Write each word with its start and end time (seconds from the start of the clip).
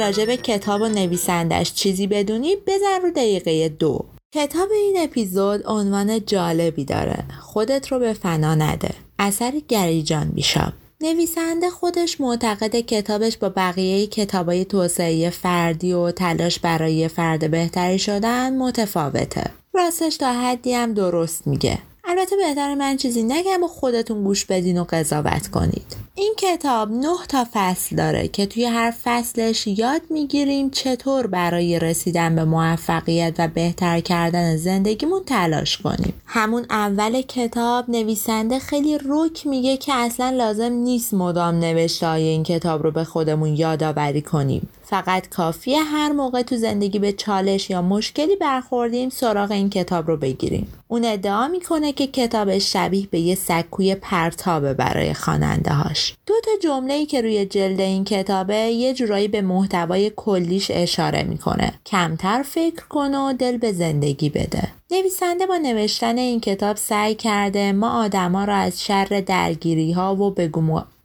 راجع 0.00 0.24
به 0.24 0.36
کتاب 0.36 0.80
و 0.82 0.88
نویسندش 0.88 1.72
چیزی 1.72 2.06
بدونی 2.06 2.56
بزن 2.66 3.00
رو 3.02 3.10
دقیقه 3.10 3.68
دو. 3.68 4.04
کتاب 4.34 4.68
این 4.72 4.96
اپیزود 4.98 5.66
عنوان 5.66 6.24
جالبی 6.24 6.84
داره. 6.84 7.24
خودت 7.40 7.88
رو 7.88 7.98
به 7.98 8.12
فنا 8.12 8.54
نده. 8.54 8.90
اثر 9.18 9.52
گریجان 9.68 10.28
بیشام 10.28 10.72
نویسنده 11.00 11.70
خودش 11.70 12.20
معتقد 12.20 12.76
کتابش 12.76 13.36
با 13.36 13.48
بقیه 13.48 14.06
کتابای 14.06 14.64
توسعه 14.64 15.30
فردی 15.30 15.92
و 15.92 16.10
تلاش 16.10 16.58
برای 16.58 17.08
فرد 17.08 17.50
بهتری 17.50 17.98
شدن 17.98 18.58
متفاوته. 18.58 19.44
راستش 19.72 20.16
تا 20.16 20.32
حدی 20.32 20.74
هم 20.74 20.94
درست 20.94 21.46
میگه. 21.46 21.78
البته 22.04 22.36
بهتر 22.36 22.74
من 22.74 22.96
چیزی 22.96 23.22
نگم 23.22 23.64
و 23.64 23.68
خودتون 23.68 24.24
گوش 24.24 24.44
بدین 24.44 24.80
و 24.80 24.84
قضاوت 24.90 25.48
کنید. 25.48 25.96
این 26.14 26.34
کتاب 26.38 26.90
نه 26.90 27.26
تا 27.28 27.46
فصل 27.52 27.96
داره 27.96 28.28
که 28.28 28.46
توی 28.46 28.64
هر 28.64 28.94
فصلش 29.04 29.66
یاد 29.66 30.00
می‌گیریم 30.10 30.70
چطور 30.70 31.26
برای 31.26 31.78
رسیدن 31.78 32.34
به 32.34 32.44
موفقیت 32.44 33.34
و 33.38 33.48
بهتر 33.48 34.00
کردن 34.00 34.56
زندگیمون 34.56 35.24
تلاش 35.24 35.78
کنیم. 35.78 36.14
همون 36.26 36.66
اول 36.70 37.22
کتاب 37.22 37.90
نویسنده 37.90 38.58
خیلی 38.58 38.98
روک 38.98 39.46
میگه 39.46 39.76
که 39.76 39.94
اصلا 39.94 40.30
لازم 40.30 40.72
نیست 40.72 41.14
مدام 41.14 41.54
نوشته 41.54 42.10
این 42.10 42.42
کتاب 42.42 42.82
رو 42.82 42.90
به 42.90 43.04
خودمون 43.04 43.56
یادآوری 43.56 44.22
کنیم. 44.22 44.68
فقط 44.90 45.28
کافیه 45.28 45.82
هر 45.82 46.12
موقع 46.12 46.42
تو 46.42 46.56
زندگی 46.56 46.98
به 46.98 47.12
چالش 47.12 47.70
یا 47.70 47.82
مشکلی 47.82 48.36
برخوردیم 48.36 49.08
سراغ 49.10 49.50
این 49.50 49.70
کتاب 49.70 50.08
رو 50.08 50.16
بگیریم. 50.16 50.72
اون 50.88 51.04
ادعا 51.04 51.48
می‌کنه 51.48 51.92
که 51.92 52.06
کتاب 52.06 52.58
شبیه 52.58 53.08
به 53.10 53.20
یه 53.20 53.34
سکوی 53.34 53.94
پرتابه 53.94 54.74
برای 54.74 55.14
خواننده 55.14 55.72
هاش 55.72 56.14
دو 56.26 56.34
تا 56.44 56.50
جمله 56.62 56.94
ای 56.94 57.06
که 57.06 57.20
روی 57.20 57.46
جلد 57.46 57.80
این 57.80 58.04
کتابه 58.04 58.56
یه 58.56 58.94
جورایی 58.94 59.28
به 59.28 59.42
محتوای 59.42 60.12
کلیش 60.16 60.70
اشاره 60.74 61.22
می‌کنه. 61.22 61.72
کمتر 61.86 62.42
فکر 62.42 62.84
کن 62.88 63.14
و 63.14 63.32
دل 63.32 63.56
به 63.56 63.72
زندگی 63.72 64.30
بده. 64.30 64.68
نویسنده 64.90 65.46
با 65.46 65.56
نوشتن 65.56 66.18
این 66.18 66.40
کتاب 66.40 66.76
سعی 66.76 67.14
کرده 67.14 67.72
ما 67.72 68.04
آدما 68.04 68.44
را 68.44 68.56
از 68.56 68.84
شر 68.84 69.22
درگیری 69.26 69.92
ها 69.92 70.16
و 70.16 70.30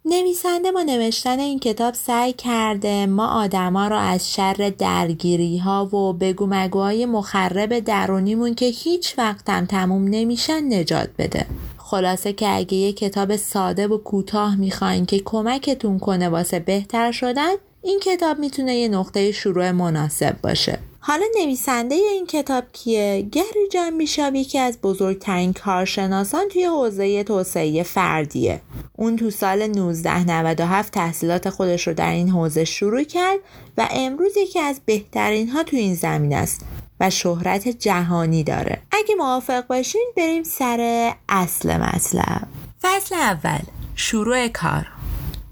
نویسنده 0.08 0.72
با 0.72 0.82
نوشتن 0.82 1.38
این 1.38 1.58
کتاب 1.58 1.94
سعی 1.94 2.32
کرده 2.32 3.06
ما 3.06 3.26
آدما 3.26 3.88
را 3.88 4.00
از 4.00 4.32
شر 4.34 4.72
درگیری 4.78 5.58
ها 5.58 5.86
و 5.86 6.12
بگو 6.12 6.46
مگوهای 6.50 7.06
مخرب 7.06 7.78
درونیمون 7.78 8.54
که 8.54 8.66
هیچ 8.66 9.18
وقتم 9.18 9.66
تموم 9.66 10.04
نمیشن 10.10 10.74
نجات 10.74 11.08
بده. 11.18 11.46
خلاصه 11.78 12.32
که 12.32 12.56
اگه 12.56 12.74
یه 12.74 12.92
کتاب 12.92 13.36
ساده 13.36 13.88
و 13.88 13.98
کوتاه 13.98 14.56
می‌خواین 14.56 15.06
که 15.06 15.18
کمکتون 15.18 15.98
کنه 15.98 16.28
واسه 16.28 16.58
بهتر 16.58 17.12
شدن 17.12 17.52
این 17.82 18.00
کتاب 18.00 18.38
می‌تونه 18.38 18.76
یه 18.76 18.88
نقطه 18.88 19.32
شروع 19.32 19.70
مناسب 19.70 20.36
باشه. 20.42 20.78
حالا 21.08 21.26
نویسنده 21.40 21.94
این 21.94 22.26
کتاب 22.26 22.64
کیه؟ 22.72 23.28
گری 23.32 23.68
جنبیشاب 23.72 24.34
یکی 24.34 24.58
از 24.58 24.80
بزرگترین 24.80 25.52
کارشناسان 25.52 26.48
توی 26.48 26.64
حوزه 26.64 27.24
توسعه 27.24 27.82
فردیه. 27.82 28.60
اون 28.92 29.16
تو 29.16 29.30
سال 29.30 29.62
1997 29.62 30.92
تحصیلات 30.92 31.50
خودش 31.50 31.88
رو 31.88 31.94
در 31.94 32.10
این 32.10 32.28
حوزه 32.28 32.64
شروع 32.64 33.02
کرد 33.02 33.38
و 33.78 33.88
امروز 33.90 34.36
یکی 34.36 34.60
از 34.60 34.80
بهترین 34.84 35.48
ها 35.48 35.62
تو 35.62 35.76
این 35.76 35.94
زمین 35.94 36.34
است 36.34 36.60
و 37.00 37.10
شهرت 37.10 37.68
جهانی 37.68 38.44
داره. 38.44 38.82
اگه 38.90 39.14
موافق 39.14 39.66
باشین 39.66 40.12
بریم 40.16 40.42
سر 40.42 41.12
اصل 41.28 41.76
مطلب. 41.76 42.48
فصل 42.82 43.14
اول 43.14 43.60
شروع 43.94 44.48
کار 44.48 44.86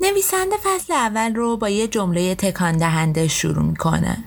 نویسنده 0.00 0.56
فصل 0.64 0.93
اول 0.93 1.34
رو 1.34 1.56
با 1.56 1.69
یه 1.69 1.87
جمله 1.87 2.34
تکان 2.34 2.76
دهنده 2.76 3.28
شروع 3.28 3.62
می‌کنه. 3.62 4.25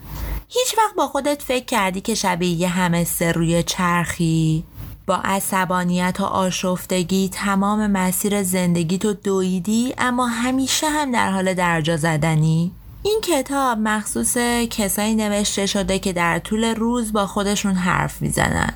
هیچ 0.50 0.78
وقت 0.78 0.96
با 0.96 1.08
خودت 1.08 1.42
فکر 1.42 1.66
کردی 1.66 2.02
که 2.02 2.16
شبیه 2.16 2.62
یه 2.62 2.68
همستر 2.68 3.32
روی 3.32 3.64
چرخی؟ 3.64 4.64
با 5.08 5.16
عصبانیت 5.16 6.20
و 6.20 6.24
آشفتگی 6.24 7.30
تمام 7.30 7.88
مسیر 7.88 8.44
زندگی 8.44 8.98
تو 8.98 9.14
دویدی 9.14 9.94
اما 9.98 10.28
همیشه 10.28 10.90
هم 10.90 11.12
در 11.12 11.32
حال 11.32 11.54
درجا 11.54 11.98
زدنی؟ 11.98 12.72
این 13.04 13.22
کتاب 13.24 13.78
مخصوص 13.78 14.38
کسایی 14.70 15.16
نوشته 15.16 15.66
شده 15.66 16.00
که 16.00 16.14
در 16.14 16.40
طول 16.40 16.64
روز 16.76 17.14
با 17.14 17.28
خودشون 17.28 17.74
حرف 17.74 18.22
می‌زنن. 18.22 18.74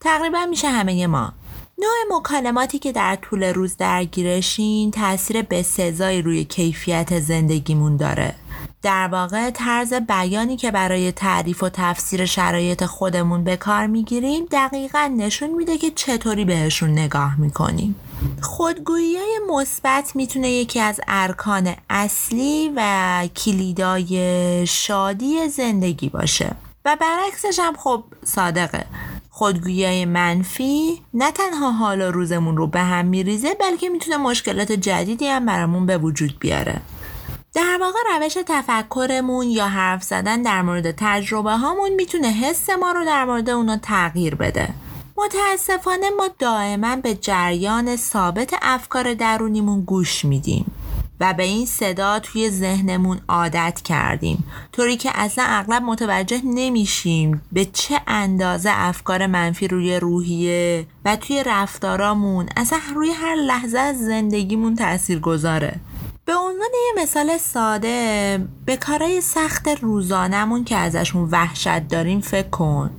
تقریبا 0.00 0.46
میشه 0.46 0.68
همه 0.68 1.06
ما. 1.06 1.32
نوع 1.78 2.18
مکالماتی 2.18 2.78
که 2.78 2.92
در 2.92 3.16
طول 3.16 3.44
روز 3.44 3.76
درگیرشین 3.76 4.90
تاثیر 4.90 5.42
به 5.42 5.62
سزایی 5.62 6.22
روی 6.22 6.44
کیفیت 6.44 7.20
زندگیمون 7.20 7.96
داره. 7.96 8.34
در 8.86 9.08
واقع 9.08 9.50
طرز 9.50 9.94
بیانی 9.94 10.56
که 10.56 10.70
برای 10.70 11.12
تعریف 11.12 11.62
و 11.62 11.68
تفسیر 11.68 12.26
شرایط 12.26 12.84
خودمون 12.84 13.44
به 13.44 13.56
کار 13.56 13.86
می‌گیریم 13.86 14.46
دقیقا 14.52 15.12
نشون 15.16 15.50
میده 15.50 15.78
که 15.78 15.90
چطوری 15.90 16.44
بهشون 16.44 16.90
نگاه 16.90 17.40
می‌کنیم. 17.40 17.94
خودگویی 18.42 19.16
های 19.16 19.40
مثبت 19.48 20.16
می‌تونه 20.16 20.50
یکی 20.50 20.80
از 20.80 21.00
ارکان 21.08 21.74
اصلی 21.90 22.72
و 22.76 23.28
کلیدای 23.36 24.66
شادی 24.66 25.48
زندگی 25.48 26.08
باشه. 26.08 26.50
و 26.84 26.96
برعکسش 27.00 27.58
هم 27.58 27.74
خب 27.76 28.04
صادقه. 28.24 28.86
خودگویی 29.30 30.04
منفی 30.04 31.02
نه 31.14 31.32
تنها 31.32 31.70
حال 31.70 32.02
و 32.02 32.10
روزمون 32.10 32.56
رو 32.56 32.66
به 32.66 32.80
هم 32.80 33.06
میریزه 33.06 33.54
بلکه 33.60 33.88
می‌تونه 33.88 34.16
مشکلات 34.16 34.72
جدیدی 34.72 35.26
هم 35.26 35.46
برامون 35.46 35.86
به 35.86 35.98
وجود 35.98 36.36
بیاره. 36.40 36.80
در 37.56 37.78
واقع 37.80 37.98
روش 38.16 38.34
تفکرمون 38.46 39.46
یا 39.46 39.68
حرف 39.68 40.02
زدن 40.02 40.42
در 40.42 40.62
مورد 40.62 40.94
تجربه 40.96 41.56
هامون 41.56 41.94
می‌تونه 41.94 42.28
حس 42.28 42.70
ما 42.70 42.92
رو 42.92 43.04
در 43.04 43.24
مورد 43.24 43.50
اونا 43.50 43.76
تغییر 43.76 44.34
بده. 44.34 44.68
متاسفانه 45.16 46.10
ما 46.10 46.28
دائما 46.38 46.96
به 46.96 47.14
جریان 47.14 47.96
ثابت 47.96 48.54
افکار 48.62 49.14
درونیمون 49.14 49.80
گوش 49.80 50.24
میدیم 50.24 50.72
و 51.20 51.34
به 51.34 51.42
این 51.42 51.66
صدا 51.66 52.18
توی 52.18 52.50
ذهنمون 52.50 53.20
عادت 53.28 53.80
کردیم 53.84 54.44
طوری 54.72 54.96
که 54.96 55.10
اصلا 55.14 55.44
اغلب 55.48 55.82
متوجه 55.82 56.40
نمیشیم 56.44 57.42
به 57.52 57.64
چه 57.64 58.00
اندازه 58.06 58.70
افکار 58.72 59.26
منفی 59.26 59.68
روی 59.68 59.96
روحیه 59.96 60.86
و 61.04 61.16
توی 61.16 61.42
رفتارامون 61.46 62.48
اصلا 62.56 62.78
روی 62.94 63.10
هر 63.10 63.34
لحظه 63.34 63.78
از 63.78 63.98
زندگیمون 63.98 64.74
تأثیر 64.74 65.18
گذاره 65.18 65.80
به 66.26 66.34
عنوان 66.34 66.70
یه 66.74 67.02
مثال 67.02 67.38
ساده 67.38 68.48
به 68.64 68.76
کارهای 68.76 69.20
سخت 69.20 69.68
روزانمون 69.68 70.64
که 70.64 70.76
ازشون 70.76 71.28
وحشت 71.30 71.88
داریم 71.88 72.20
فکر 72.20 72.48
کن. 72.48 72.90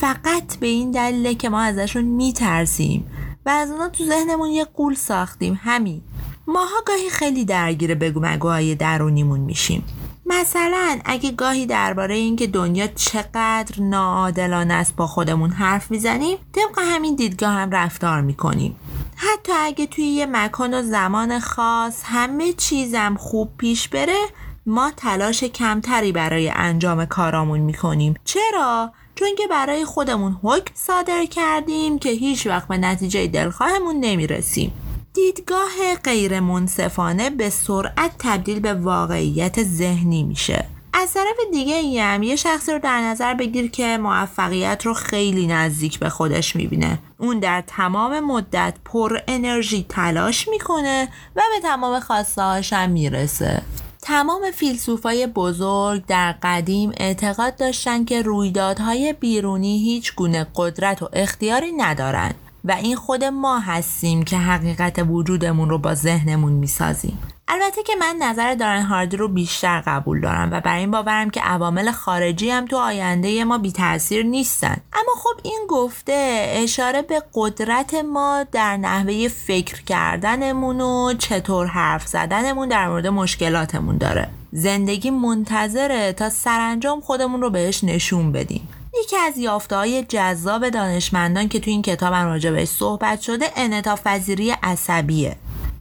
فقط 0.00 0.56
به 0.60 0.66
این 0.66 0.90
دلیله 0.90 1.34
که 1.34 1.48
ما 1.48 1.60
ازشون 1.60 2.04
میترسیم 2.04 3.10
و 3.46 3.50
از 3.50 3.70
اونا 3.70 3.88
تو 3.88 4.04
ذهنمون 4.04 4.50
یه 4.50 4.64
قول 4.64 4.94
ساختیم 4.94 5.60
همین. 5.62 6.02
ماها 6.46 6.82
گاهی 6.86 7.10
خیلی 7.10 7.44
درگیر 7.44 7.94
بگو 7.94 8.20
مگوهای 8.20 8.74
درونیمون 8.74 9.40
میشیم. 9.40 9.84
مثلا 10.26 10.98
اگه 11.04 11.30
گاهی 11.30 11.66
درباره 11.66 12.14
اینکه 12.14 12.46
دنیا 12.46 12.86
چقدر 12.86 13.80
ناعادلانه 13.80 14.74
است 14.74 14.96
با 14.96 15.06
خودمون 15.06 15.50
حرف 15.50 15.90
می‌زنیم 15.90 16.38
طبق 16.52 16.78
همین 16.78 17.14
دیدگاه 17.14 17.52
هم 17.52 17.70
رفتار 17.70 18.20
می‌کنیم. 18.20 18.76
حتی 19.24 19.52
اگه 19.52 19.86
توی 19.86 20.04
یه 20.04 20.26
مکان 20.26 20.74
و 20.74 20.82
زمان 20.82 21.38
خاص 21.38 22.02
همه 22.04 22.52
چیزم 22.52 23.16
خوب 23.18 23.56
پیش 23.58 23.88
بره 23.88 24.18
ما 24.66 24.92
تلاش 24.96 25.44
کمتری 25.44 26.12
برای 26.12 26.52
انجام 26.54 27.04
کارامون 27.04 27.60
می‌کنیم. 27.60 28.14
چرا؟ 28.24 28.92
چون 29.14 29.28
که 29.38 29.46
برای 29.50 29.84
خودمون 29.84 30.36
حکم 30.42 30.72
صادر 30.74 31.24
کردیم 31.24 31.98
که 31.98 32.10
هیچ 32.10 32.46
وقت 32.46 32.68
به 32.68 32.76
نتیجه 32.78 33.26
دلخواهمون 33.26 33.96
نمی‌رسیم. 34.00 34.72
دیدگاه 35.14 35.94
غیر 36.04 36.40
منصفانه 36.40 37.30
به 37.30 37.50
سرعت 37.50 38.12
تبدیل 38.18 38.60
به 38.60 38.74
واقعیت 38.74 39.62
ذهنی 39.62 40.22
میشه. 40.22 40.66
از 40.94 41.14
طرف 41.14 41.36
دیگه 41.52 42.02
هم 42.02 42.22
یه 42.22 42.36
شخصی 42.36 42.72
رو 42.72 42.78
در 42.78 43.00
نظر 43.00 43.34
بگیر 43.34 43.70
که 43.70 43.98
موفقیت 43.98 44.86
رو 44.86 44.94
خیلی 44.94 45.46
نزدیک 45.46 45.98
به 45.98 46.08
خودش 46.08 46.56
می‌بینه. 46.56 46.98
اون 47.18 47.38
در 47.38 47.64
تمام 47.66 48.20
مدت 48.20 48.74
پر 48.84 49.18
انرژی 49.28 49.86
تلاش 49.88 50.48
می‌کنه 50.48 51.08
و 51.36 51.42
به 51.54 51.68
تمام 51.68 52.00
خواسته 52.00 52.42
هم 52.42 52.90
می‌رسه. 52.90 53.62
تمام 54.02 54.50
فیلسوفای 54.50 55.26
بزرگ 55.26 56.06
در 56.06 56.34
قدیم 56.42 56.92
اعتقاد 56.96 57.56
داشتن 57.56 58.04
که 58.04 58.22
رویدادهای 58.22 59.12
بیرونی 59.12 59.78
هیچ 59.78 60.14
گونه 60.14 60.46
قدرت 60.54 61.02
و 61.02 61.08
اختیاری 61.12 61.72
ندارند 61.72 62.34
و 62.64 62.72
این 62.72 62.96
خود 62.96 63.24
ما 63.24 63.58
هستیم 63.58 64.22
که 64.22 64.36
حقیقت 64.36 65.04
وجودمون 65.08 65.70
رو 65.70 65.78
با 65.78 65.94
ذهنمون 65.94 66.52
می‌سازیم. 66.52 67.18
البته 67.48 67.82
که 67.82 67.92
من 68.00 68.16
نظر 68.20 68.54
دارن 68.54 68.82
هاردی 68.82 69.16
رو 69.16 69.28
بیشتر 69.28 69.80
قبول 69.86 70.20
دارم 70.20 70.48
و 70.52 70.60
بر 70.60 70.76
این 70.76 70.90
باورم 70.90 71.30
که 71.30 71.40
عوامل 71.40 71.90
خارجی 71.90 72.50
هم 72.50 72.66
تو 72.66 72.76
آینده 72.76 73.44
ما 73.44 73.58
بی 73.58 73.72
تاثیر 73.72 74.26
نیستن. 74.26 74.76
اما 74.92 75.12
خب 75.16 75.40
این 75.42 75.66
گفته 75.68 76.46
اشاره 76.48 77.02
به 77.02 77.22
قدرت 77.34 77.94
ما 77.94 78.44
در 78.52 78.76
نحوه 78.76 79.28
فکر 79.28 79.82
کردنمون 79.82 80.80
و 80.80 81.14
چطور 81.18 81.66
حرف 81.66 82.06
زدنمون 82.06 82.68
در 82.68 82.88
مورد 82.88 83.06
مشکلاتمون 83.06 83.98
داره. 83.98 84.28
زندگی 84.52 85.10
منتظره 85.10 86.12
تا 86.12 86.30
سرانجام 86.30 87.00
خودمون 87.00 87.42
رو 87.42 87.50
بهش 87.50 87.84
نشون 87.84 88.32
بدیم. 88.32 88.68
یکی 89.00 89.16
از 89.16 89.38
یافته 89.38 89.76
های 89.76 90.04
جذاب 90.04 90.68
دانشمندان 90.68 91.48
که 91.48 91.60
تو 91.60 91.70
این 91.70 91.82
کتاب 91.82 92.12
هم 92.12 92.26
راجع 92.26 92.50
بهش 92.50 92.68
صحبت 92.68 93.20
شده 93.20 93.46
انعطاف 93.56 94.02
پذیری 94.06 94.50
عصبیه. 94.50 95.36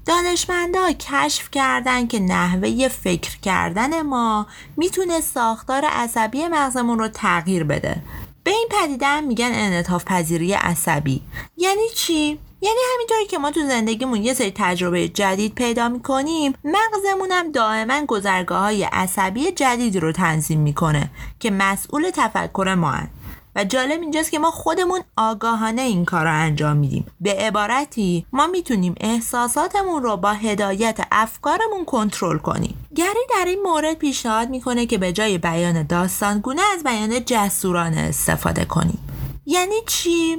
دانشمندا 0.05 0.91
کشف 0.91 1.49
کردن 1.51 2.07
که 2.07 2.19
نحوه 2.19 2.87
فکر 2.87 3.39
کردن 3.39 4.01
ما 4.01 4.47
می‌تونه 4.77 5.21
ساختار 5.21 5.85
عصبی 5.85 6.47
مغزمون 6.47 6.99
رو 6.99 7.07
تغییر 7.07 7.63
بده. 7.63 8.03
به 8.43 8.51
این 8.51 8.67
پدیده 8.69 9.05
هم 9.05 9.23
میگن 9.23 9.51
انعطاف 9.53 10.05
پذیری 10.05 10.53
عصبی. 10.53 11.21
یعنی 11.57 11.89
چی؟ 11.95 12.39
یعنی 12.61 12.77
همینطوری 12.93 13.25
که 13.25 13.37
ما 13.37 13.51
تو 13.51 13.59
زندگیمون 13.67 14.23
یه 14.23 14.33
سری 14.33 14.51
تجربه 14.55 15.07
جدید 15.07 15.55
پیدا 15.55 15.89
می‌کنیم 15.89 16.53
مغزمون 16.63 17.31
هم 17.31 17.51
دائما 17.51 18.05
گذرگاه 18.05 18.59
های 18.59 18.83
عصبی 18.83 19.51
جدید 19.51 19.97
رو 19.97 20.11
تنظیم 20.11 20.59
می‌کنه 20.59 21.09
که 21.39 21.51
مسئول 21.51 22.09
تفکر 22.13 22.75
ما 22.75 22.91
هن. 22.91 23.09
و 23.55 23.63
جالب 23.63 24.01
اینجاست 24.01 24.31
که 24.31 24.39
ما 24.39 24.51
خودمون 24.51 25.01
آگاهانه 25.17 25.81
این 25.81 26.05
کار 26.05 26.23
رو 26.23 26.33
انجام 26.33 26.77
میدیم. 26.77 27.05
به 27.21 27.33
عبارتی 27.33 28.25
ما 28.33 28.47
می‌تونیم 28.47 28.95
احساساتمون 28.99 30.03
رو 30.03 30.17
با 30.17 30.33
هدایت 30.33 30.99
افکارمون 31.11 31.85
کنترل 31.85 32.37
کنیم. 32.37 32.87
گری 32.95 33.19
در 33.29 33.45
این 33.45 33.59
مورد 33.63 33.93
پیشنهاد 33.93 34.49
می‌کنه 34.49 34.85
که 34.85 34.97
به 34.97 35.13
جای 35.13 35.37
بیان 35.37 35.83
داستانگونه 35.83 36.61
از 36.77 36.83
بیان 36.83 37.25
جسورانه 37.25 37.99
استفاده 37.99 38.65
کنیم. 38.65 38.99
یعنی 39.45 39.75
چی؟ 39.87 40.37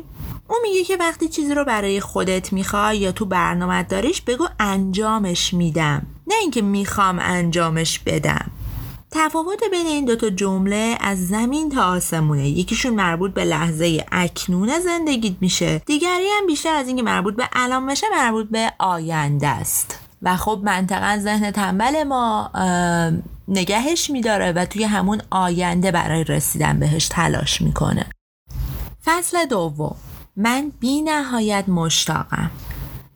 اون 0.48 0.58
میگه 0.62 0.84
که 0.84 0.96
وقتی 0.96 1.28
چیزی 1.28 1.54
رو 1.54 1.64
برای 1.64 2.00
خودت 2.00 2.52
می‌خوای 2.52 2.98
یا 2.98 3.12
تو 3.12 3.24
برنامه 3.24 3.82
داریش 3.82 4.20
بگو 4.20 4.48
انجامش 4.60 5.54
میدم. 5.54 6.06
نه 6.26 6.34
اینکه 6.40 6.62
می‌خوام 6.62 7.18
انجامش 7.22 7.98
بدم. 7.98 8.50
تفاوت 9.14 9.60
بین 9.70 9.86
این 9.86 10.04
دوتا 10.04 10.30
جمله 10.30 10.96
از 11.00 11.28
زمین 11.28 11.70
تا 11.70 11.84
آسمونه. 11.84 12.48
یکیشون 12.48 12.94
مربوط 12.94 13.34
به 13.34 13.44
لحظه 13.44 14.04
اکنون 14.12 14.78
زندگیت 14.78 15.34
میشه. 15.40 15.78
دیگری 15.78 16.28
هم 16.38 16.46
بیشتر 16.46 16.74
از 16.74 16.86
اینکه 16.86 17.02
مربوط 17.02 17.36
به 17.36 17.48
الان 17.52 17.86
بشه 17.86 18.06
مربوط 18.12 18.48
به 18.48 18.72
آینده 18.78 19.48
است. 19.48 19.98
و 20.22 20.36
خب 20.36 20.60
منطقا 20.64 21.18
ذهن 21.20 21.50
تنبل 21.50 22.04
ما 22.04 22.50
نگهش 23.48 24.10
میداره 24.10 24.52
و 24.52 24.64
توی 24.64 24.84
همون 24.84 25.22
آینده 25.30 25.90
برای 25.90 26.24
رسیدن 26.24 26.78
بهش 26.78 27.08
تلاش 27.08 27.62
می‌کنه. 27.62 28.06
فصل 29.04 29.46
دوم. 29.46 29.96
من 30.36 30.72
بی 30.80 31.02
نهایت 31.02 31.68
مشتاقم. 31.68 32.50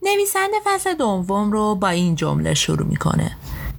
نویسنده 0.03 0.57
فصل 0.65 0.95
دوم 0.95 1.53
رو 1.53 1.75
با 1.75 1.89
این 1.89 2.15
جمله 2.15 2.55
شروع 2.55 2.87
می‌کنه. 2.87 3.37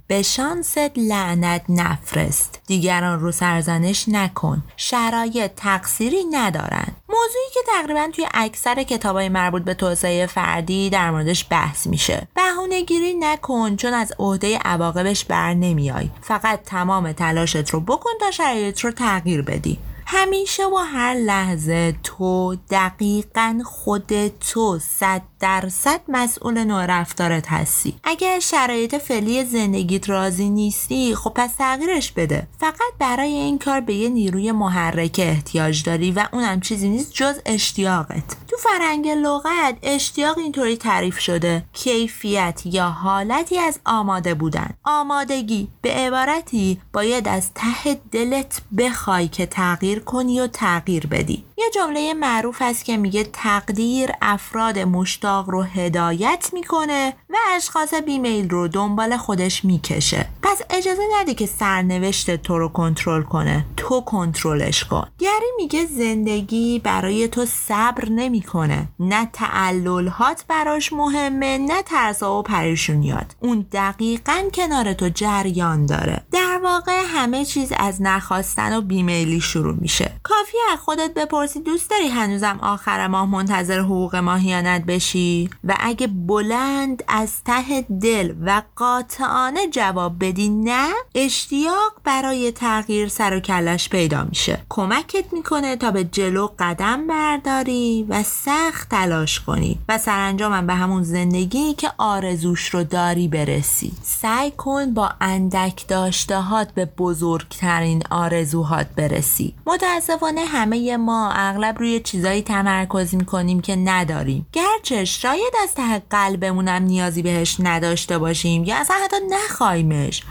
به 0.08 0.22
شانست 0.22 0.90
لعنت 0.96 1.62
نفرست. 1.68 2.60
دیگران 2.66 3.20
رو 3.20 3.32
سرزنش 3.32 4.08
نکن. 4.08 4.62
شرایط 4.76 5.50
تقصیری 5.56 6.24
ندارن. 6.30 6.86
موضوعی 7.08 7.48
که 7.54 7.60
تقریبا 7.66 8.08
توی 8.12 8.26
اکثر 8.34 8.82
کتابای 8.82 9.28
مربوط 9.28 9.62
به 9.62 9.74
توسعه 9.74 10.26
فردی 10.26 10.90
در 10.90 11.10
موردش 11.10 11.46
بحث 11.50 11.86
میشه. 11.86 12.28
بهونه 12.34 12.82
گیری 12.82 13.14
نکن 13.14 13.76
چون 13.76 13.94
از 13.94 14.12
عهده 14.18 14.58
عواقبش 14.58 15.24
بر 15.24 15.54
نمیای. 15.54 16.10
فقط 16.20 16.62
تمام 16.62 17.12
تلاشت 17.12 17.70
رو 17.70 17.80
بکن 17.80 18.10
تا 18.20 18.30
شرایط 18.30 18.80
رو 18.80 18.90
تغییر 18.90 19.42
بدی. 19.42 19.78
همیشه 20.10 20.66
و 20.66 20.76
هر 20.76 21.14
لحظه 21.14 21.94
تو 22.04 22.56
دقیقا 22.70 23.58
خود 23.64 24.28
تو 24.28 24.78
صد 24.78 25.22
درصد 25.40 26.00
مسئول 26.08 26.64
نوع 26.64 26.86
رفتارت 26.86 27.46
هستی. 27.48 27.94
اگر 28.04 28.38
شرایط 28.38 28.94
فعلی 28.94 29.44
زندگیت 29.44 30.10
راضی 30.10 30.50
نیستی 30.50 31.14
خب 31.14 31.32
پس 31.34 31.54
تغییرش 31.58 32.12
بده. 32.12 32.46
فقط 32.60 32.92
برای 32.98 33.32
این 33.32 33.58
کار 33.58 33.80
به 33.80 33.94
یه 33.94 34.08
نیروی 34.08 34.52
محرک 34.52 35.16
احتیاج 35.18 35.82
داری 35.82 36.10
و 36.10 36.28
اونم 36.32 36.60
چیزی 36.60 36.88
نیست 36.88 37.12
جز 37.12 37.34
اشتیاقت. 37.46 38.36
فرنگ 38.58 39.08
لغت 39.08 39.78
اشتیاق 39.82 40.38
اینطوری 40.38 40.76
تعریف 40.76 41.18
شده. 41.18 41.64
کیفیت 41.72 42.62
یا 42.64 42.88
حالتی 42.88 43.58
از 43.58 43.80
آماده 43.84 44.34
بودن. 44.34 44.70
آمادگی 44.84 45.68
به 45.82 45.90
عبارتی 45.90 46.80
باید 46.92 47.28
از 47.28 47.50
ته 47.54 48.00
دلت 48.12 48.62
بخوای 48.78 49.28
که 49.28 49.46
تغییر 49.46 49.98
کنی 49.98 50.40
و 50.40 50.46
تغییر 50.46 51.06
بدی. 51.06 51.47
جمله 51.74 52.14
معروف 52.14 52.62
هست 52.62 52.84
که 52.84 52.96
میگه 52.96 53.24
تقدیر 53.24 54.10
افراد 54.22 54.78
مشتاق 54.78 55.50
رو 55.50 55.62
هدایت 55.62 56.50
می‌کنه 56.52 57.14
و 57.30 57.36
اشخاص 57.56 57.94
بیمیل 57.94 58.50
رو 58.50 58.68
دنبال 58.68 59.16
خودش 59.16 59.64
می‌کشه. 59.64 60.26
پس 60.42 60.62
اجازه 60.70 61.02
ندی 61.18 61.34
که 61.34 61.46
سرنوشت 61.46 62.36
تو 62.36 62.58
رو 62.58 62.68
کنترل 62.68 63.22
کنه. 63.22 63.66
تو 63.76 64.00
کنترلش 64.00 64.84
کن. 64.84 65.06
گری 65.18 65.50
میگه 65.56 65.86
زندگی 65.86 66.78
برای 66.78 67.28
تو 67.28 67.46
صبر 67.46 68.08
نمی‌کنه. 68.08 68.88
نه 69.00 69.28
تعللهات 69.32 70.44
براش 70.48 70.92
مهمه 70.92 71.58
نه 71.58 71.82
ترسا 71.82 72.38
و 72.38 72.42
پریشونیات. 72.42 73.36
اون 73.40 73.66
دقیقا 73.72 74.42
کنار 74.54 74.92
تو 74.92 75.08
جریان 75.08 75.86
داره. 75.86 76.22
در 76.32 76.60
واقع 76.62 77.02
همه 77.06 77.44
چیز 77.44 77.72
از 77.76 78.02
نخواستن 78.02 78.76
و 78.76 78.80
بیمیلی 78.80 79.40
شروع 79.40 79.74
میشه. 79.80 80.12
کافی 80.22 80.56
از 80.72 80.78
خودت 80.78 81.14
بپرسی 81.14 81.57
دوست 81.58 81.90
داری 81.90 82.08
هنوزم 82.08 82.58
آخر 82.62 83.06
ماه 83.06 83.30
منتظر 83.30 83.80
حقوق 83.80 84.16
ماهیانت 84.16 84.84
بشی؟ 84.84 85.50
و 85.64 85.76
اگه 85.80 86.06
بلند 86.06 87.04
از 87.08 87.44
ته 87.44 87.82
دل 87.82 88.34
و 88.44 88.62
قاطعانه 88.76 89.68
جواب 89.70 90.24
بدی 90.24 90.48
نه 90.48 90.88
اشتیاق 91.14 91.92
برای 92.04 92.52
تغییر 92.52 93.08
سر 93.08 93.36
و 93.36 93.40
کلش 93.40 93.88
پیدا 93.88 94.24
میشه. 94.24 94.58
کمکت 94.68 95.32
می‌کنه 95.32 95.76
تا 95.76 95.90
به 95.90 96.04
جلو 96.04 96.48
قدم 96.58 97.06
برداری 97.06 98.06
و 98.08 98.22
سخت 98.22 98.88
تلاش 98.88 99.40
کنی 99.40 99.78
و 99.88 99.98
سرانجام 99.98 100.66
به 100.66 100.74
همون 100.74 101.02
زندگی 101.02 101.74
که 101.74 101.90
آرزوش 101.98 102.68
رو 102.68 102.84
داری 102.84 103.28
برسی. 103.28 103.92
سعی 104.02 104.50
کن 104.50 104.94
با 104.94 105.10
اندک 105.20 105.88
داشتهات 105.88 106.72
به 106.74 106.84
بزرگترین 106.84 108.02
آرزوهات 108.10 108.86
برسی. 108.96 109.54
متاسفانه 109.66 110.44
همه 110.44 110.96
ما 110.96 111.30
اغلب 111.40 111.78
روی 111.78 112.00
چیزایی 112.00 112.42
تمرکز 112.42 113.14
می‌کنیم 113.14 113.60
که 113.60 113.76
نداریم. 113.76 114.46
گرچه 114.52 115.04
شاید 115.04 115.54
از 115.62 115.74
ته 115.74 116.02
قلبمونم 116.10 116.82
نیازی 116.82 117.22
بهش 117.22 117.56
نداشته 117.60 118.18
باشیم 118.18 118.64
یا 118.64 118.76
اصلا 118.76 118.96
حتی 119.04 119.16
نخوایمش 119.30 120.22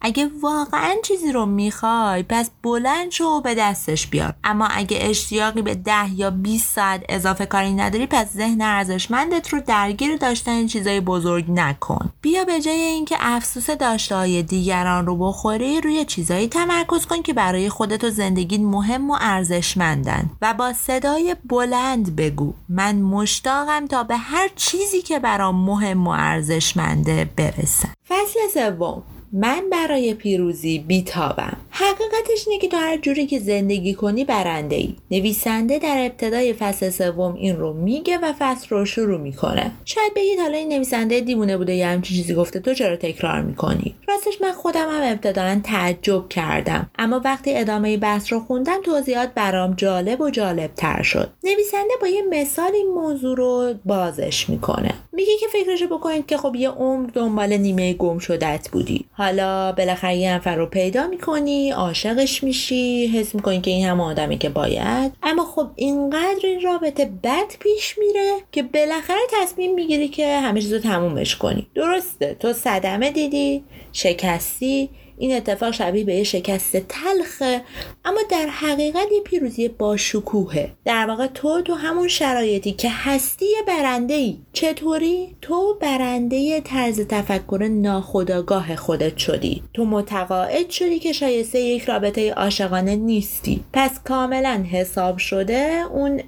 اگه 0.00 0.30
واقعا 0.42 0.94
چیزی 1.04 1.32
رو 1.32 1.46
می‌خوای 1.46 2.22
پس 2.22 2.50
بلند 2.62 3.10
شو 3.10 3.24
و 3.24 3.40
به 3.40 3.54
دستش 3.54 4.06
بیار. 4.06 4.34
اما 4.44 4.66
اگه 4.66 4.98
اشتیاقی 5.00 5.62
به 5.62 5.74
ده 5.74 6.14
یا 6.14 6.30
20 6.30 6.74
ساعت 6.74 7.04
اضافه 7.08 7.46
کاری 7.46 7.72
نداری 7.72 8.06
پس 8.06 8.32
ذهن 8.32 8.62
ارزشمندت 8.62 9.48
رو 9.48 9.60
درگیر 9.60 10.16
داشتن 10.16 10.66
چیزای 10.66 11.00
بزرگ 11.00 11.50
نکن. 11.50 12.12
بیا 12.22 12.44
به 12.44 12.60
جای 12.60 12.80
اینکه 12.80 13.16
افسوس 13.20 13.70
داشته 13.70 14.16
های 14.16 14.42
دیگران 14.42 15.06
رو 15.06 15.16
بخوری 15.16 15.80
روی 15.80 16.04
چیزایی 16.04 16.48
تمرکز 16.48 17.06
کن 17.06 17.22
که 17.22 17.32
برای 17.32 17.68
خودت 17.68 18.04
و 18.04 18.10
زندگیت 18.10 18.60
مهم 18.60 19.10
و 19.10 19.16
ارزشمندن. 19.20 20.30
و 20.42 20.54
با 20.54 20.72
صدای 20.72 21.36
بلند 21.44 22.16
بگو. 22.16 22.52
من 22.68 22.96
مشتاقم 22.96 23.86
تا 23.86 24.02
به 24.02 24.16
هر 24.16 24.48
چیزی 24.56 25.02
که 25.02 25.18
برام 25.18 25.64
مهم 25.64 26.06
و 26.06 26.10
ارزشمنده 26.10 27.30
برسم. 27.36 27.92
فصل 28.08 28.38
سوم. 28.54 29.02
من 29.32 29.62
برای 29.70 30.14
پیروزی 30.14 30.78
بیتابم. 30.78 31.56
حقیقتش 31.70 32.48
اینه 32.48 32.60
که 32.60 32.68
تو 32.68 32.76
هر 32.76 32.96
جوری 32.96 33.26
که 33.26 33.38
زندگی 33.38 33.94
کنی 33.94 34.24
برنده 34.24 34.76
ای 34.76 34.94
نویسنده 35.10 35.78
در 35.78 36.06
ابتدای 36.06 36.52
فصل 36.52 36.90
سوم 36.90 37.34
این 37.34 37.56
رو 37.56 37.72
میگه 37.72 38.18
و 38.18 38.32
فصل 38.38 38.66
رو 38.68 38.84
شروع 38.84 39.20
می‌کنه. 39.20 39.70
شاید 39.84 40.14
بگید 40.14 40.38
حالا 40.38 40.58
این 40.58 40.68
نویسنده 40.68 41.20
دیوونه 41.20 41.56
بوده 41.56 41.74
یه 41.74 41.86
همچین 41.86 42.16
چیزی 42.16 42.34
گفته 42.34 42.60
تو 42.60 42.74
چرا 42.74 42.96
تکرار 42.96 43.42
می‌کنی؟ 43.42 43.94
راستش 44.08 44.40
من 44.40 44.52
خودم 44.52 44.88
هم 44.88 45.12
ابتدا 45.12 45.60
تعجب 45.64 46.28
کردم. 46.28 46.90
اما 46.98 47.20
وقتی 47.24 47.56
ادامه 47.56 47.96
بحث 47.96 48.32
رو 48.32 48.40
خوندم 48.40 48.82
توضیحات 48.84 49.34
برام 49.34 49.74
جالب 49.74 50.20
و 50.20 50.30
جالب 50.30 50.70
تر 50.76 51.02
شد. 51.02 51.30
نویسنده 51.44 51.94
با 52.00 52.06
یه 52.06 52.22
مثال 52.30 52.70
این 52.74 52.88
موضوع 52.94 53.36
رو 53.36 53.74
بازش 53.84 54.50
می‌کنه. 54.50 54.94
میگه 55.20 55.32
که 55.40 55.46
فکرشو 55.52 55.86
بکنید 55.86 56.26
که 56.26 56.36
خب 56.36 56.54
یه 56.56 56.70
عمر 56.70 57.10
دنبال 57.10 57.56
نیمه 57.56 57.92
گم 57.92 58.18
شدت 58.18 58.68
بودی. 58.72 59.04
حالا 59.12 59.72
بالاخره 59.72 60.16
یه 60.16 60.34
نفر 60.34 60.56
رو 60.56 60.66
پیدا 60.66 61.06
می‌کنی 61.06 61.70
عاشقش 61.70 62.44
میشی 62.44 63.06
حس 63.06 63.34
می‌کنی 63.34 63.60
که 63.60 63.70
این 63.70 63.86
هم 63.86 64.00
آدمی 64.00 64.38
که 64.38 64.48
باید. 64.48 65.12
اما 65.22 65.44
خب 65.44 65.66
اینقدر 65.76 66.40
این 66.42 66.60
رابطه 66.60 67.10
بد 67.22 67.56
پیش 67.60 67.98
میره 67.98 68.32
که 68.52 68.62
بالاخره 68.62 69.20
تصمیم 69.42 69.74
می‌گیری 69.74 70.08
که 70.08 70.38
همه 70.38 70.60
چیز 70.60 70.72
رو 70.72 70.78
تمومش 70.78 71.36
کنی. 71.36 71.66
درسته 71.74 72.36
تو 72.40 72.52
صدمه 72.52 73.10
دیدی 73.10 73.64
شکستی 73.92 74.90
این 75.20 75.36
اتفاق 75.36 75.70
شبیه 75.70 76.04
به 76.04 76.14
یه 76.14 76.24
شکست 76.24 76.76
تلخه 76.76 77.62
اما 78.04 78.20
در 78.30 78.46
حقیقت 78.46 79.06
یه 79.12 79.20
پیروزی 79.20 79.68
با 79.68 79.96
شکوهه 79.96 80.72
در 80.84 81.06
واقع 81.06 81.26
تو 81.26 81.62
تو 81.62 81.74
همون 81.74 82.08
شرایطی 82.08 82.72
که 82.72 82.88
هستی 82.90 83.46
برنده 83.66 84.14
ای 84.14 84.38
چطوری؟ 84.52 85.36
تو 85.42 85.78
برنده 85.80 86.60
طرز 86.60 87.00
تفکر 87.00 87.68
ناخودآگاه 87.72 88.76
خودت 88.76 89.16
شدی. 89.16 89.62
تو 89.74 89.84
متقاعد 89.84 90.70
شدی 90.70 90.98
که 90.98 91.12
شایسته 91.12 91.60
یک 91.60 91.84
رابطه 91.84 92.32
عاشقانه 92.32 92.96
نیستی. 92.96 93.64
پس 93.72 94.00
کاملا 94.04 94.64
حساب 94.72 95.18
شده 95.18 95.82
اون 95.92 96.20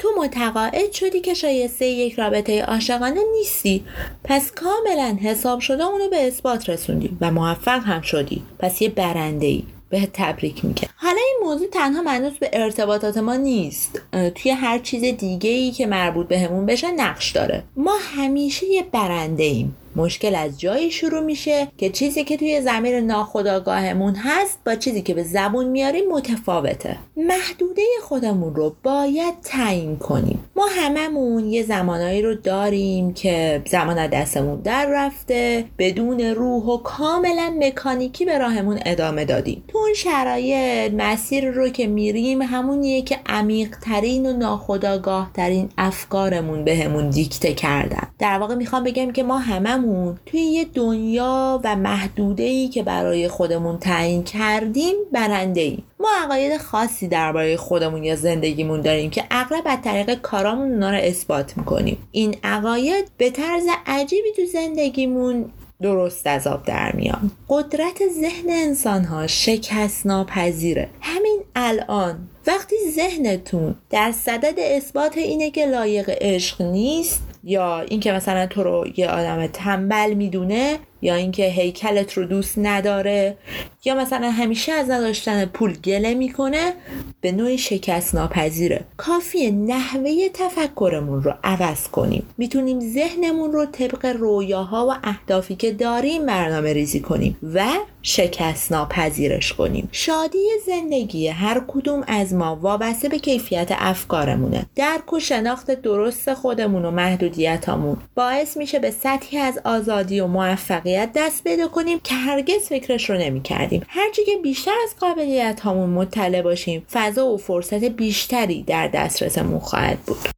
تو 0.00 0.08
متقاعد 0.18 0.92
شدی 0.92 1.20
که 1.20 1.34
شایسته 1.34 1.86
یک 1.86 2.14
رابطه 2.14 2.62
عاشقانه 2.62 3.20
نیستی. 3.36 3.84
پس 4.24 4.52
کاملا 4.52 5.18
حساب 5.22 5.60
شده 5.60 5.84
اونو 5.84 6.08
به 6.08 6.26
اثبات 6.26 6.68
رسوندی 6.68 7.16
و 7.20 7.30
موفق 7.30 7.82
هم 7.84 8.00
شدی. 8.00 8.42
پس 8.58 8.82
یه 8.82 8.88
برنده 8.88 9.46
ای 9.46 9.64
به 9.90 10.08
تبریک 10.12 10.64
میگه 10.64 10.88
حالا 10.96 11.16
این 11.16 11.48
موضوع 11.48 11.68
تنها 11.72 12.02
منوط 12.02 12.38
به 12.38 12.50
ارتباطات 12.52 13.18
ما 13.18 13.36
نیست. 13.36 14.02
توی 14.34 14.50
هر 14.50 14.78
چیز 14.78 15.04
دیگه 15.04 15.50
ای 15.50 15.70
که 15.70 15.86
مربوط 15.86 16.28
بهمون 16.28 16.66
به 16.66 16.72
بشه 16.72 16.90
نقش 16.90 17.30
داره. 17.30 17.62
ما 17.76 17.94
همیشه 18.16 18.66
یه 18.66 18.82
برنده 18.82 19.44
ایم 19.44 19.76
مشکل 19.96 20.34
از 20.34 20.60
جایی 20.60 20.90
شروع 20.90 21.20
میشه 21.20 21.68
که 21.78 21.90
چیزی 21.90 22.24
که 22.24 22.36
توی 22.36 22.60
زمین 22.60 22.94
ناخودآگاهمون 22.94 24.14
هست 24.14 24.58
با 24.66 24.74
چیزی 24.74 25.02
که 25.02 25.14
به 25.14 25.22
زبون 25.22 25.66
میاریم 25.66 26.10
متفاوته. 26.12 26.96
محدوده 27.16 27.82
خودمون 28.02 28.54
رو 28.54 28.76
باید 28.82 29.34
تعیین 29.44 29.96
کنیم. 29.96 30.44
ما 30.56 30.66
هممون 30.70 31.48
یه 31.48 31.62
زمانایی 31.62 32.22
رو 32.22 32.34
داریم 32.34 33.14
که 33.14 33.62
زمان 33.66 34.06
دستمون 34.06 34.60
در 34.60 34.86
رفته 34.90 35.64
بدون 35.78 36.20
روح 36.20 36.64
و 36.64 36.76
کاملا 36.76 37.54
مکانیکی 37.58 38.24
به 38.24 38.38
راهمون 38.38 38.78
ادامه 38.86 39.24
دادیم. 39.24 39.64
تو 39.68 39.78
اون 39.78 39.94
شرایط 39.94 40.92
مسیر 40.94 41.50
رو 41.50 41.68
که 41.68 41.86
میریم 41.86 42.42
همونیه 42.42 43.02
که 43.02 43.18
عمیق 43.26 43.76
ترین 43.82 44.26
و 44.26 44.32
ناخودآگاه 44.32 45.30
ترین 45.34 45.68
افکارمون 45.78 46.64
بهمون 46.64 47.10
دیکته 47.10 47.54
کردن. 47.54 48.08
در 48.18 48.38
واقع 48.38 48.54
می‌خوام 48.54 48.84
بگم 48.84 49.12
که 49.12 49.22
ما 49.22 49.38
همه 49.80 50.14
توی 50.26 50.40
یه 50.40 50.64
دنیا 50.64 51.60
و 51.64 51.76
محدوده 51.76 52.42
ای 52.42 52.68
که 52.68 52.82
برای 52.82 53.28
خودمون 53.28 53.78
تعیین 53.78 54.24
کردیم 54.24 54.94
برنده 55.12 55.60
ایم 55.60 55.82
ما 56.00 56.08
عقاید 56.24 56.56
خاصی 56.56 57.08
درباره 57.08 57.56
خودمون 57.56 58.04
یا 58.04 58.16
زندگیمون 58.16 58.80
داریم 58.80 59.10
که 59.10 59.24
اغلب 59.30 59.62
از 59.66 59.78
طریق 59.84 60.14
کارامون 60.14 60.72
اونا 60.72 60.90
رو 60.90 60.96
اثبات 60.96 61.58
می‌کنیم. 61.58 61.98
این 62.12 62.36
عقاید 62.44 63.10
به 63.16 63.30
طرز 63.30 63.64
عجیبی 63.86 64.32
تو 64.36 64.42
زندگیمون 64.52 65.44
درست 65.82 66.26
از 66.26 66.46
آب 66.46 66.64
در 66.64 66.92
میان 66.92 67.30
قدرت 67.48 68.02
ذهن 68.20 68.50
انسان 68.50 69.04
ها 69.04 69.26
شکست 69.26 70.06
ناپذیره 70.06 70.88
همین 71.00 71.40
الان 71.56 72.28
وقتی 72.46 72.76
ذهنتون 72.90 73.74
در 73.90 74.12
صدد 74.12 74.54
اثبات 74.58 75.18
اینه 75.18 75.50
که 75.50 75.66
لایق 75.66 76.10
عشق 76.20 76.62
نیست 76.62 77.22
یا 77.44 77.80
اینکه 77.80 78.12
مثلا 78.12 78.46
تو 78.46 78.62
رو 78.62 78.86
یه 78.96 79.08
آدم 79.08 79.46
تنبل 79.46 80.14
می‌دونه 80.14 80.78
یا 81.02 81.14
اینکه 81.14 81.46
هیکلت 81.46 82.12
رو 82.12 82.24
دوست 82.24 82.54
نداره 82.58 83.36
یا 83.84 83.94
مثلا 83.94 84.30
همیشه 84.30 84.72
از 84.72 84.90
نداشتن 84.90 85.44
پول 85.44 85.72
گله 85.72 86.14
می‌کنه 86.14 86.72
به 87.20 87.32
نوعی 87.32 87.58
شکست 87.58 88.14
ناپذیره 88.14 88.84
کافیه 88.96 89.50
نحوه 89.50 90.28
تفکرمون 90.34 91.22
رو 91.22 91.34
عوض 91.44 91.88
کنیم. 91.88 92.26
می‌تونیم 92.38 92.80
ذهنمون 92.80 93.52
رو 93.52 93.66
طبق 93.66 94.06
رویاها 94.06 94.86
و 94.86 94.94
اهدافی 95.04 95.56
که 95.56 95.72
داریم 95.72 96.26
برنامه 96.26 96.72
ریزی 96.72 97.00
کنیم 97.00 97.36
و 97.54 97.66
شکست 98.02 98.72
ناپذیرش 98.72 99.52
کنیم. 99.52 99.88
شادی 99.92 100.48
زندگی 100.66 101.28
هر 101.28 101.62
کدوم 101.68 102.04
از 102.06 102.34
ما 102.34 102.56
وابسته 102.56 103.08
به 103.08 103.18
کیفیت 103.18 103.68
افکارمونه. 103.70 104.66
درک 104.76 105.12
و 105.12 105.20
شناخت 105.20 105.70
درست 105.70 106.34
خودمون 106.34 106.84
و 106.84 106.90
محدودیتامون 106.90 107.96
باعث 108.14 108.56
میشه 108.56 108.78
به 108.78 108.90
سطحی 108.90 109.38
از 109.38 109.60
آزادی 109.64 110.20
و 110.20 110.26
موفقیت 110.26 110.89
دست 110.96 111.44
پیدا 111.44 111.68
کنیم 111.68 112.00
که 112.00 112.14
هرگز 112.14 112.68
فکرش 112.68 113.10
رو 113.10 113.18
نمی‌کردیم. 113.18 113.82
هرچی 113.88 114.24
که 114.24 114.36
بیشتر 114.42 114.74
از 114.84 114.94
قابلیت 115.00 115.60
هامون 115.60 115.90
مطلع 115.90 116.42
باشیم 116.42 116.86
فضا 116.92 117.26
و 117.26 117.36
فرصت 117.36 117.84
بیشتری 117.84 118.62
در 118.62 118.88
دسترسمون 118.88 119.60
خواهد 119.60 119.98
بود. 119.98 120.28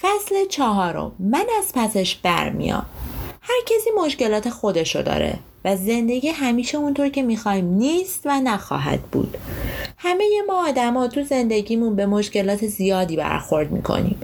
فصل 0.00 0.46
چهارم. 0.50 1.12
من 1.18 1.46
از 1.58 1.72
پسش 1.74 2.16
برمیام. 2.16 2.86
هر 3.40 3.60
کسی 3.66 3.90
مشکلات 4.04 4.50
خودشو 4.50 5.02
داره 5.02 5.38
و 5.64 5.76
زندگی 5.76 6.28
همیشه 6.28 6.78
اونطور 6.78 7.08
که 7.08 7.22
می‌خوایم 7.22 7.64
نیست 7.64 8.22
و 8.24 8.40
نخواهد 8.40 9.02
بود. 9.02 9.36
همه 9.98 10.24
ما 10.46 10.68
آدما 10.68 11.08
تو 11.08 11.22
زندگیمون 11.22 11.96
به 11.96 12.06
مشکلات 12.06 12.66
زیادی 12.66 13.16
برخورد 13.16 13.72
می‌کنیم. 13.72 14.18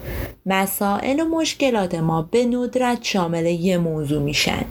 مسائل 0.47 1.21
و 1.21 1.25
مشکلات 1.25 1.95
ما 1.95 2.23
به 2.23 2.45
ندرت 2.45 2.99
شامل 3.03 3.47
یه 3.47 3.79
موضوع 3.79 4.23
میشن. 4.23 4.65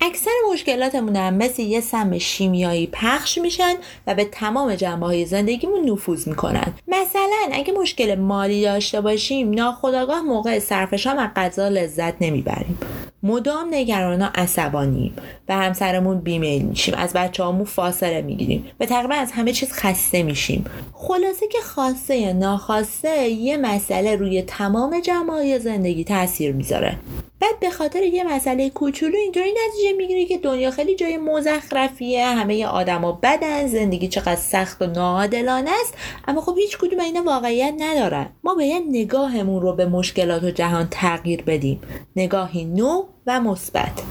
اکثر 0.00 0.30
مشکلاتمون 0.52 1.16
هم 1.16 1.34
مثل 1.34 1.62
یه 1.62 1.80
سم 1.80 2.18
شیمیایی 2.18 2.86
پخش 2.92 3.38
میشن 3.38 3.74
و 4.06 4.14
به 4.14 4.24
تمام 4.24 4.74
جنبه 4.74 5.06
های 5.06 5.26
زندگیمون 5.26 5.90
نفوذ 5.90 6.28
می‌کنن. 6.28 6.74
مثلا 6.88 7.48
اگه 7.52 7.72
مشکل 7.72 8.14
مالی 8.14 8.62
داشته 8.62 9.00
باشیم 9.00 9.50
ناخداگاه 9.50 10.20
موقع 10.20 10.58
صرفشام 10.58 11.18
از 11.18 11.28
غذا 11.36 11.68
لذت 11.68 12.22
نمی‌بریم. 12.22 12.78
مدام 13.22 13.68
نگران 13.70 14.22
عصبانیم 14.22 15.14
به 15.46 15.54
همسرمون 15.54 16.20
بیمیل 16.20 16.62
میشیم. 16.62 16.94
از 16.94 17.12
بچه 17.12 17.42
هامون 17.42 17.64
فاصله 17.64 18.22
می‌گیریم. 18.22 18.66
و 18.80 18.86
تقریبا 18.86 19.14
از 19.14 19.32
همه 19.32 19.52
چیز 19.52 19.72
خسته 19.72 20.22
میشیم. 20.22 20.64
خلاصه 20.92 21.48
که 21.48 21.58
خواسته 21.58 22.16
یا 22.16 22.32
ناخواسته 22.32 23.28
یه 23.28 23.56
مسئله 23.56 24.16
روی 24.16 24.42
تمام 24.42 25.00
جمعه 25.00 25.58
زندگی 25.58 26.04
تاثیر 26.04 26.52
می‌ذاره. 26.52 26.96
بعد 27.40 27.60
به 27.60 27.70
خاطر 27.70 28.02
یه 28.02 28.24
مسئله 28.24 28.70
کوچولو 28.70 29.16
اینطوری 29.16 29.54
نتیجه 29.68 29.92
می‌گیری 29.92 30.26
که 30.26 30.38
دنیا 30.38 30.70
خیلی 30.70 30.94
جای 30.96 31.16
مزخرفیه. 31.16 32.26
همه 32.26 32.66
آدما 32.66 33.12
بدن 33.12 33.66
زندگی 33.66 34.08
چقدر 34.08 34.36
سخت 34.36 34.82
و 34.82 34.86
ناعادلانه 34.86 35.70
است. 35.80 35.94
اما 36.28 36.40
خب 36.40 36.54
هیچ 36.58 36.78
کدوم 36.78 37.00
اینا 37.00 37.22
واقعیت 37.22 37.74
ندارن. 37.78 38.26
ما 38.44 38.54
باید 38.54 38.82
نگاهمون 38.90 39.62
رو 39.62 39.72
به 39.72 39.86
مشکلات 39.86 40.42
و 40.42 40.50
جهان 40.50 40.88
تغییر 40.90 41.42
بدیم. 41.42 41.80
نگاهی 42.16 42.64
نو 42.64 43.04
و 43.28 43.40
مثبت. 43.40 44.02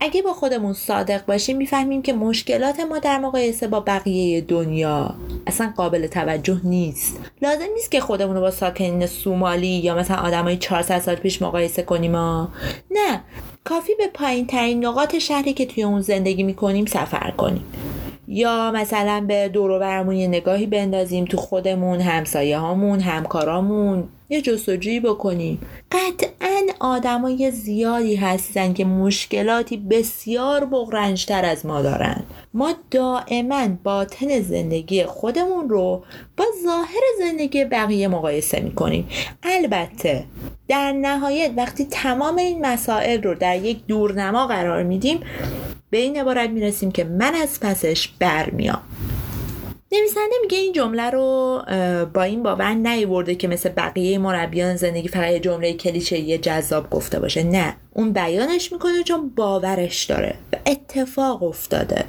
اگه 0.00 0.22
با 0.22 0.32
خودمون 0.32 0.72
صادق 0.72 1.26
باشیم 1.26 1.56
می‌فهمیم 1.56 2.02
که 2.02 2.12
مشکلات 2.12 2.80
ما 2.80 2.98
در 2.98 3.18
مقایسه 3.18 3.68
با 3.68 3.80
بقیه 3.80 4.40
دنیا 4.40 5.14
اصلا 5.46 5.72
قابل 5.76 6.06
توجه 6.06 6.60
نیست. 6.64 7.20
لازم 7.42 7.66
نیست 7.74 7.90
که 7.90 8.00
خودمون 8.00 8.34
رو 8.36 8.40
با 8.40 8.50
ساکنین 8.50 9.06
سومالی 9.06 9.66
یا 9.66 9.94
مثلا 9.94 10.16
آدمای 10.16 10.56
400 10.56 11.00
سال 11.00 11.14
پیش 11.14 11.42
مقایسه 11.42 11.82
کنیم 11.82 12.14
ها. 12.14 12.48
نه 12.90 13.20
کافی 13.64 13.92
به 13.98 14.06
پایین 14.06 14.46
ترین 14.46 14.84
نقاط 14.84 15.18
شهری 15.18 15.52
که 15.52 15.66
توی 15.66 15.82
اون 15.82 16.00
زندگی 16.00 16.42
می‌کنیم 16.42 16.86
سفر 16.86 17.30
کنیم. 17.30 17.64
یا 18.28 18.72
مثلا 18.74 19.24
به 19.28 19.48
دور 19.48 20.14
یه 20.14 20.28
نگاهی 20.28 20.66
بندازیم 20.66 21.24
تو 21.24 21.36
خودمون 21.36 22.00
همسایه 22.00 22.58
هامون 22.58 23.00
همکارامون 23.00 24.08
یه 24.28 24.42
جستجویی 24.42 25.00
بکنیم. 25.00 25.60
قطعا 25.92 26.43
آدمای 26.84 27.50
زیادی 27.50 28.16
هستن 28.16 28.72
که 28.72 28.84
مشکلاتی 28.84 29.76
بسیار 29.76 30.64
بغرنجتر 30.64 31.44
از 31.44 31.66
ما 31.66 31.82
دارن. 31.82 32.22
ما 32.54 32.72
دائما 32.90 33.68
باطن 33.84 34.40
زندگی 34.40 35.04
خودمون 35.04 35.68
رو 35.68 36.04
با 36.36 36.44
ظاهر 36.64 37.02
زندگی 37.18 37.64
بقیه 37.64 38.08
مقایسه 38.08 38.60
می‌کنیم. 38.60 39.08
البته 39.42 40.24
در 40.68 40.92
نهایت 40.92 41.50
وقتی 41.56 41.84
تمام 41.84 42.36
این 42.36 42.66
مسائل 42.66 43.22
رو 43.22 43.34
در 43.34 43.56
یک 43.56 43.86
دورنما 43.86 44.46
قرار 44.46 44.82
میدیم 44.82 45.20
به 45.90 45.98
این 45.98 46.20
عبارت 46.20 46.50
می‌رسیم 46.50 46.92
که 46.92 47.04
من 47.04 47.34
از 47.34 47.60
پسش 47.60 48.08
برمیام. 48.08 48.82
نویسنده 49.98 50.34
میگه 50.42 50.58
این 50.58 50.72
جمله 50.72 51.10
رو 51.10 51.62
با 52.14 52.22
این 52.22 52.42
باور 52.42 52.74
نیورده 52.74 53.34
که 53.34 53.48
مثل 53.48 53.68
بقیه 53.68 54.18
مربیان 54.18 54.76
زندگی 54.76 55.08
فقط 55.08 55.32
جمله 55.32 55.72
کلیشه 55.72 56.18
یه 56.18 56.38
جذاب 56.38 56.90
گفته 56.90 57.20
باشه. 57.20 57.42
نه 57.42 57.76
اون 57.92 58.12
بیانش 58.12 58.72
می‌کنه 58.72 59.02
چون 59.02 59.28
باورش 59.36 60.04
داره 60.04 60.34
و 60.52 60.56
اتفاق 60.66 61.42
افتاده. 61.42 62.04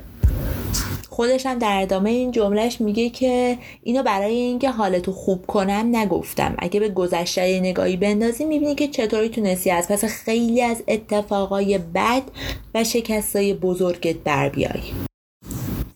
خودش 1.10 1.46
هم 1.46 1.60
در 1.60 1.82
ادامه 1.82 2.10
این 2.10 2.32
جملهش 2.32 2.82
میگه 2.82 3.10
که 3.10 3.58
اینو 3.84 4.04
برای 4.04 4.36
اینکه 4.36 4.70
حالتو 4.70 5.12
خوب 5.12 5.46
کنم 5.46 5.90
نگفتم. 5.94 6.56
اگه 6.60 6.80
به 6.80 6.90
گذشته 6.90 7.60
نگاهی 7.60 7.98
بندازی 7.98 8.46
می‌بینی 8.46 8.76
که 8.76 8.88
چطوری 8.88 9.30
تونستی 9.30 9.72
از 9.72 9.88
پس 9.88 10.06
خیلی 10.06 10.62
از 10.62 10.84
اتفاقای 10.88 11.78
بد 11.78 12.24
و 12.76 12.84
شکستای 12.84 13.54
بزرگت 13.54 14.16
بر 14.16 14.50
بیای. 14.50 14.82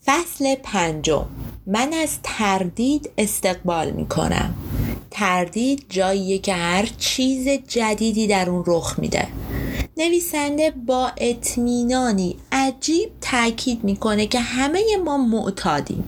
فصل 0.06 0.54
پنجم. 0.54 1.26
من 1.72 1.92
از 1.92 2.18
تردید 2.22 3.10
استقبال 3.18 3.90
می‌کنم. 3.90 4.54
تردید 5.10 5.86
جاییه 5.88 6.38
که 6.38 6.54
هر 6.54 6.88
چیز 6.98 7.48
جدیدی 7.48 8.26
در 8.26 8.50
اون 8.50 8.64
رخ 8.66 8.98
میده. 8.98 9.28
نویسنده 9.96 10.70
با 10.70 11.12
اطمینانی 11.16 12.36
عجیب 12.52 13.10
تاکید 13.20 13.84
می‌کنه 13.84 14.26
که 14.26 14.40
همه 14.40 14.82
ما 15.04 15.16
معتادیم 15.18 16.04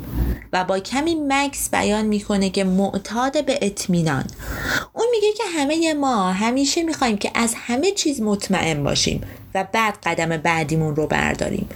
و 0.52 0.64
با 0.64 0.78
کمی 0.78 1.16
مکس 1.28 1.70
بیان 1.70 2.06
می‌کنه 2.06 2.50
که 2.50 2.64
معتاد 2.64 3.44
به 3.44 3.58
اطمینان. 3.62 4.24
اون 4.92 5.06
میگه 5.12 5.32
که 5.36 5.44
همه 5.56 5.94
ما 5.94 6.32
همیشه 6.32 6.82
می‌خوایم 6.82 7.18
که 7.18 7.30
از 7.34 7.54
همه 7.56 7.90
چیز 7.90 8.20
مطمئن 8.20 8.84
باشیم 8.84 9.20
و 9.54 9.66
بعد 9.72 9.98
قدم 10.02 10.36
بعدیمون 10.36 10.96
رو 10.96 11.06
برداریم. 11.06 11.68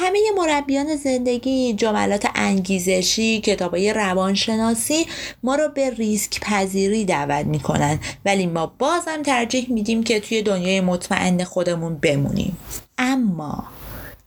همه 0.00 0.18
مربیان 0.36 0.96
زندگی 0.96 1.72
جملات 1.72 2.28
انگیزشی 2.34 3.40
کتابای 3.40 3.92
روانشناسی 3.92 5.06
ما 5.42 5.54
رو 5.54 5.68
به 5.68 5.90
ریسک 5.90 6.40
پذیری 6.40 7.04
دعوت 7.04 7.46
می‌کنن. 7.46 7.98
ولی 8.24 8.46
ما 8.46 8.72
بازم 8.78 9.22
ترجیح 9.22 9.66
میدیم 9.70 10.02
که 10.02 10.20
توی 10.20 10.42
دنیای 10.42 10.80
مطمئن 10.80 11.44
خودمون 11.44 11.94
بمونیم. 11.94 12.56
اما 12.98 13.64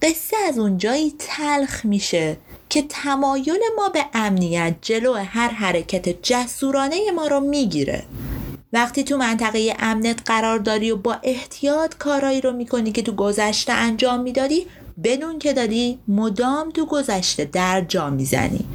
قصه 0.02 0.38
از 0.48 0.60
اونجایی 0.60 1.14
تلخ 1.20 1.86
میشه 1.86 2.38
که 2.70 2.82
تمایل 2.90 3.60
ما 3.78 3.90
به 3.90 4.06
امنیت 4.14 4.76
جلو 4.82 5.14
هر 5.14 5.50
حرکت 5.50 6.22
جسورانه 6.24 7.12
ما 7.16 7.28
رو 7.28 7.40
می‌گیره. 7.40 8.04
وقتی 8.74 9.04
تو 9.04 9.18
منطقه 9.18 9.76
امنت 9.80 10.20
قرار 10.26 10.60
داری 10.60 10.92
و 10.92 10.96
با 10.96 11.18
احتیاط 11.24 11.96
کارایی 12.00 12.42
رو 12.42 12.52
می‌کنی 12.52 12.92
که 12.92 13.02
تو 13.02 13.12
گذشته 13.12 13.74
انجام 13.74 14.20
می‌دادی 14.20 14.66
بدون 15.04 15.40
که 15.40 15.54
داری 15.54 16.00
مدام 16.08 16.72
تو 16.72 16.86
گذشته 16.86 17.46
در 17.46 17.82
جا 17.82 18.10
می‌زنی. 18.10 18.66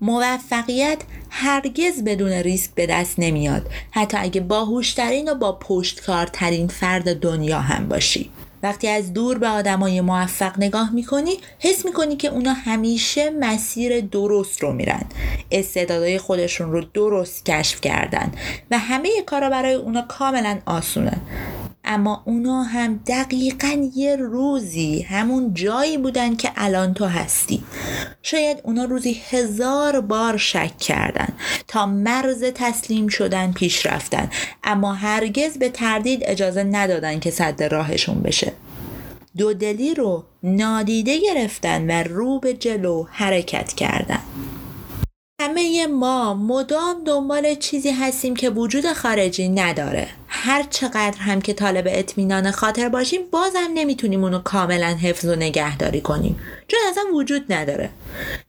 موفقیت 0.00 0.98
هرگز 1.30 2.04
بدون 2.04 2.32
ریسک 2.32 2.70
به 2.74 2.86
دست 2.86 3.14
نمیاد. 3.18 3.66
حتی 3.90 4.16
اگه 4.16 4.40
باهوشترین 4.40 5.28
و 5.28 5.34
با 5.34 5.52
پشتکارترین 5.52 6.68
فرد 6.68 7.20
دنیا 7.20 7.60
هم 7.60 7.88
باشی. 7.88 8.30
وقتی 8.62 8.88
از 8.88 9.12
دور 9.12 9.38
به 9.38 9.48
آدمای 9.48 10.00
موفق 10.00 10.58
نگاه 10.58 10.92
می‌کنی 10.92 11.32
حس 11.58 11.84
می‌کنی 11.84 12.16
که 12.16 12.28
اونا 12.28 12.52
همیشه 12.52 13.30
مسیر 13.30 14.00
درست 14.00 14.62
رو 14.62 14.72
میرن. 14.72 15.02
استعدادهای 15.50 16.18
خودشون 16.18 16.72
رو 16.72 16.84
درست 16.94 17.46
کشف 17.46 17.80
کردن 17.80 18.32
و 18.70 18.78
همه 18.78 19.08
کارا 19.26 19.50
برای 19.50 19.74
اونا 19.74 20.02
کاملا 20.02 20.58
آسونه. 20.66 21.20
اما 21.86 22.22
اونا 22.24 22.62
هم 22.62 23.00
دقیقا 23.06 23.90
یه 23.94 24.16
روزی 24.16 25.02
همون 25.02 25.54
جایی 25.54 25.98
بودن 25.98 26.36
که 26.36 26.50
الان 26.56 26.94
تو 26.94 27.04
هستی. 27.04 27.62
شاید 28.22 28.60
اونا 28.64 28.84
روزی 28.84 29.22
هزار 29.30 30.00
بار 30.00 30.36
شک 30.36 30.78
کردن 30.78 31.28
تا 31.68 31.86
مرز 31.86 32.44
تسلیم 32.44 33.08
شدن 33.08 33.52
پیش 33.52 33.86
رفتن. 33.86 34.30
اما 34.64 34.92
هرگز 34.94 35.58
به 35.58 35.68
تردید 35.68 36.20
اجازه 36.24 36.62
ندادن 36.62 37.20
که 37.20 37.30
صد 37.30 37.62
راهشون 37.62 38.20
بشه. 38.20 38.52
دودلی 39.36 39.94
رو 39.94 40.24
نادیده 40.42 41.20
گرفتن 41.20 41.86
و 41.90 42.02
رو 42.02 42.40
به 42.40 42.54
جلو 42.54 43.04
حرکت 43.10 43.72
کردن. 43.72 44.20
همه 45.40 45.86
ما 45.86 46.34
مدام 46.34 47.04
دنبال 47.04 47.54
چیزی 47.54 47.90
هستیم 47.90 48.36
که 48.36 48.50
وجود 48.50 48.92
خارجی 48.92 49.48
نداره. 49.48 50.08
هر 50.28 50.62
چقدر 50.62 51.18
هم 51.18 51.40
که 51.40 51.52
طالب 51.52 51.84
اطمینان 51.88 52.50
خاطر 52.50 52.88
باشیم 52.88 53.20
بازم 53.30 53.70
نمی‌تونیم 53.74 54.24
اونو 54.24 54.38
کاملا 54.38 54.86
حفظ 54.86 55.24
و 55.24 55.34
نگهداری 55.34 56.00
کنیم. 56.00 56.40
چون 56.68 56.80
اصلا 56.90 57.04
وجود 57.14 57.52
نداره. 57.52 57.90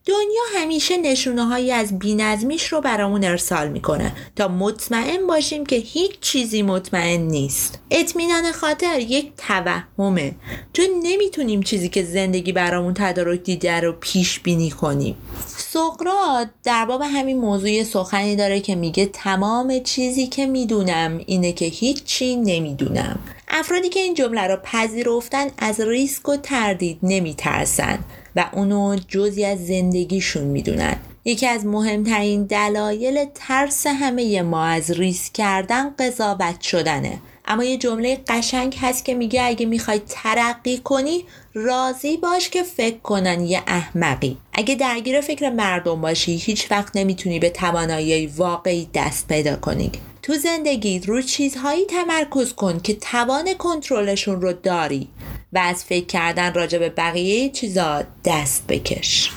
دنیا 0.05 0.41
همیشه 0.55 0.97
نشونه 0.97 1.45
هایی 1.45 1.71
از 1.71 1.99
بینظمیش 1.99 2.67
رو 2.67 2.81
برامون 2.81 3.23
ارسال 3.23 3.67
می‌کنه. 3.69 4.11
تا 4.35 4.47
مطمئن 4.47 5.27
باشیم 5.27 5.65
که 5.65 5.75
هیچ 5.75 6.11
چیزی 6.21 6.61
مطمئن 6.61 7.21
نیست. 7.21 7.79
اطمینان 7.91 8.51
خاطر 8.51 8.99
یک 8.99 9.31
توهمه. 9.37 10.35
چون 10.73 10.85
نمی‌تونیم 11.03 11.63
چیزی 11.63 11.89
که 11.89 12.03
زندگی 12.03 12.51
برامون 12.51 12.93
تدارک 12.93 13.43
دیده 13.43 13.79
رو 13.79 13.91
پیش 13.99 14.39
بینی 14.39 14.69
کنیم. 14.69 15.15
سقرات 15.47 16.49
در 16.63 16.85
باب 16.85 17.01
همین 17.01 17.37
موضوع 17.37 17.83
سخنی 17.83 18.35
داره 18.35 18.59
که 18.59 18.75
میگه 18.75 19.05
تمام 19.05 19.79
چیزی 19.79 20.27
که 20.27 20.45
می‌دونم 20.45 21.21
اینه 21.25 21.51
که 21.53 21.65
هیچی 21.65 22.35
نمی‌دونم. 22.35 23.19
افرادی 23.47 23.89
که 23.89 23.99
این 23.99 24.13
جمله 24.13 24.41
رو 24.41 24.57
پذیرفتن 24.63 25.47
از 25.57 25.79
ریسک 25.79 26.29
و 26.29 26.37
تردید 26.37 26.99
نمیترسن. 27.03 27.99
و 28.37 28.49
اونو 28.53 28.95
جزی 29.07 29.45
از 29.45 29.67
زندگیشون 29.67 30.43
می‌دونن. 30.43 30.95
یکی 31.25 31.47
از 31.47 31.65
مهمترین 31.65 32.43
دلایل 32.43 33.25
ترس 33.35 33.87
همه 33.87 34.41
ما 34.41 34.65
از 34.65 34.91
ریسک 34.91 35.33
کردن 35.33 35.89
قضاوت 35.99 36.61
شدنه. 36.61 37.19
اما 37.45 37.63
یه 37.63 37.77
جمله 37.77 38.17
قشنگ 38.27 38.75
هست 38.81 39.05
که 39.05 39.13
میگه 39.13 39.43
اگه 39.43 39.65
می‌خوای 39.65 40.01
ترقی 40.09 40.77
کنی 40.77 41.23
راضی 41.53 42.17
باش 42.17 42.49
که 42.49 42.63
فکر 42.63 42.97
کنن 42.97 43.45
یه 43.45 43.63
احمقی. 43.67 44.37
اگه 44.53 44.75
درگیر 44.75 45.21
فکر 45.21 45.49
مردم 45.49 46.01
باشی 46.01 46.35
هیچ 46.35 46.71
وقت 46.71 46.95
نمی‌تونی 46.95 47.39
به 47.39 47.49
توانایی 47.49 48.27
واقعی 48.27 48.89
دست 48.93 49.27
پیدا 49.27 49.55
کنی. 49.55 49.91
تو 50.21 50.33
زندگی 50.33 50.99
رو 50.99 51.21
چیزهایی 51.21 51.85
تمرکز 51.85 52.53
کن 52.53 52.79
که 52.79 52.93
توان 52.93 53.53
کنترلشون 53.53 54.41
رو 54.41 54.53
داری. 54.53 55.07
و 55.53 55.57
از 55.59 55.83
فکر 55.83 56.05
کردن 56.05 56.53
راجع 56.53 56.77
به 56.77 56.89
بقیه 56.89 57.49
چیزا 57.49 58.03
دست 58.25 58.67
بکش. 58.67 59.31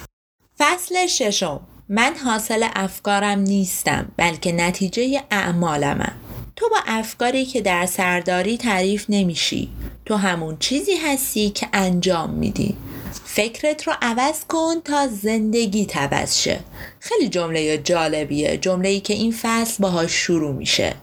فصل 0.59 1.07
ششم. 1.07 1.61
من 1.89 2.15
حاصل 2.25 2.69
افکارم 2.75 3.39
نیستم 3.39 4.13
بلکه 4.17 4.53
نتیجه 4.53 5.23
اعمالمم. 5.31 6.15
تو 6.57 6.69
با 6.69 6.77
افکاری 6.87 7.45
که 7.45 7.61
در 7.61 7.87
سرداری 7.87 8.57
تعریف 8.57 9.07
نمیشی. 9.09 9.69
تو 10.07 10.17
همون 10.17 10.57
چیزی 10.59 10.97
هستی 10.97 11.51
که 11.51 11.69
انجام 11.73 12.31
میدی. 12.31 12.77
فکرت 13.41 13.87
رو 13.87 13.93
عوض 14.03 14.45
کن 14.49 14.81
تا 14.85 15.07
زندگی 15.07 15.87
عوض 15.95 16.37
شه. 16.39 16.61
خیلی 17.01 17.29
جمله 17.29 17.79
جالبیه 17.79 18.57
جمله 18.57 18.89
ای 18.89 19.01
که 19.01 19.15
این 19.15 19.35
فصل 19.43 19.83
باهاش 19.83 20.13
شروع 20.13 20.53
میشه. 20.53 20.95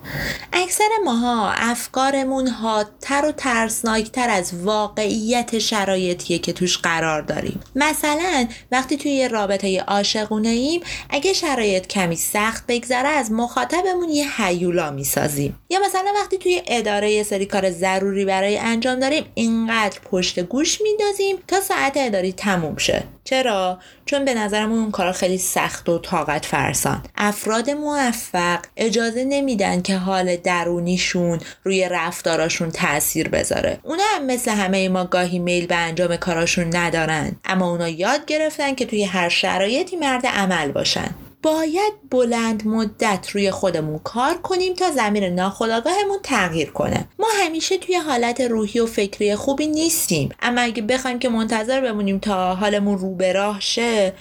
اکثر 0.53 0.89
ماها 1.05 1.51
افکارمون 1.51 2.47
حادتر 2.47 3.25
و 3.25 3.31
ترسناکتر 3.31 4.29
از 4.29 4.51
واقعیت 4.63 5.59
شرایطیه 5.59 6.39
که 6.39 6.53
توش 6.53 6.77
قرار 6.77 7.21
داریم. 7.21 7.59
مثلا 7.75 8.47
وقتی 8.71 8.97
توی 8.97 9.11
یه 9.11 9.27
رابطه 9.27 9.79
عاشقونه 9.79 10.49
ایم 10.49 10.81
اگه 11.09 11.33
شرایط 11.33 11.87
کمی 11.87 12.15
سخت 12.15 12.63
بگذره 12.67 13.09
از 13.09 13.31
مخاطبمون 13.31 14.09
یه 14.09 14.41
حیولا 14.41 14.91
می‌سازیم. 14.91 15.59
یا 15.69 15.79
مثلا 15.85 16.11
وقتی 16.15 16.37
توی 16.37 16.61
اداره 16.67 17.11
یه 17.11 17.23
سری 17.23 17.45
کار 17.45 17.71
ضروری 17.71 18.25
برای 18.25 18.57
انجام 18.57 18.99
داریم 18.99 19.25
اینقدر 19.33 19.99
پشت 19.99 20.39
گوش 20.39 20.81
میندازیم 20.81 21.37
تا 21.47 21.61
ساعت 21.61 21.97
تموم 22.31 22.77
شه. 22.77 23.03
چرا؟ 23.23 23.79
چون 24.05 24.25
به 24.25 24.33
نظرمون 24.33 24.79
اون 24.79 24.91
کار 24.91 25.11
خیلی 25.11 25.37
سخت 25.37 25.89
و 25.89 25.99
طاقت 25.99 26.45
فرسان. 26.45 27.03
افراد 27.15 27.69
موفق 27.69 28.59
اجازه 28.77 29.23
نمیدن 29.23 29.81
که 29.81 29.97
حال 29.97 30.35
درونیشون 30.35 31.39
روی 31.63 31.89
رفتاراشون 31.89 32.71
تاثیر 32.71 33.29
بذاره. 33.29 33.79
اونا 33.83 34.03
هم 34.15 34.25
مثل 34.25 34.51
همه 34.51 34.89
ما 34.89 35.05
گاهی 35.05 35.39
میل 35.39 35.65
به 35.65 35.75
انجام 35.75 36.15
کاراشون 36.15 36.75
ندارن. 36.75 37.35
اما 37.45 37.71
اونا 37.71 37.89
یاد 37.89 38.25
گرفتن 38.25 38.75
که 38.75 38.85
توی 38.85 39.03
هر 39.03 39.29
شرایطی 39.29 39.95
مرد 39.95 40.25
عمل 40.25 40.71
باشن. 40.71 41.09
باید 41.43 41.93
بلند 42.11 42.67
مدت 42.67 43.29
روی 43.31 43.51
خودمون 43.51 43.99
کار 43.99 44.37
کنیم 44.37 44.73
تا 44.73 44.91
زمین 44.91 45.23
ناخودآگاهمون 45.23 46.17
تغییر 46.23 46.71
کنه. 46.71 47.07
ما 47.19 47.27
همیشه 47.43 47.77
توی 47.77 47.95
حالت 47.95 48.41
روحی 48.41 48.79
و 48.79 48.85
فکری 48.85 49.35
خوبی 49.35 49.67
نیستیم. 49.67 50.29
اما 50.41 50.61
اگه 50.61 50.81
بخوایم 50.81 51.19
که 51.19 51.29
منتظر 51.29 51.81
بمونیم 51.81 52.19
تا 52.19 52.55
حالمون 52.55 52.97
رو 52.97 53.15
به 53.15 53.33
راه 53.33 53.59
شه 53.59 54.13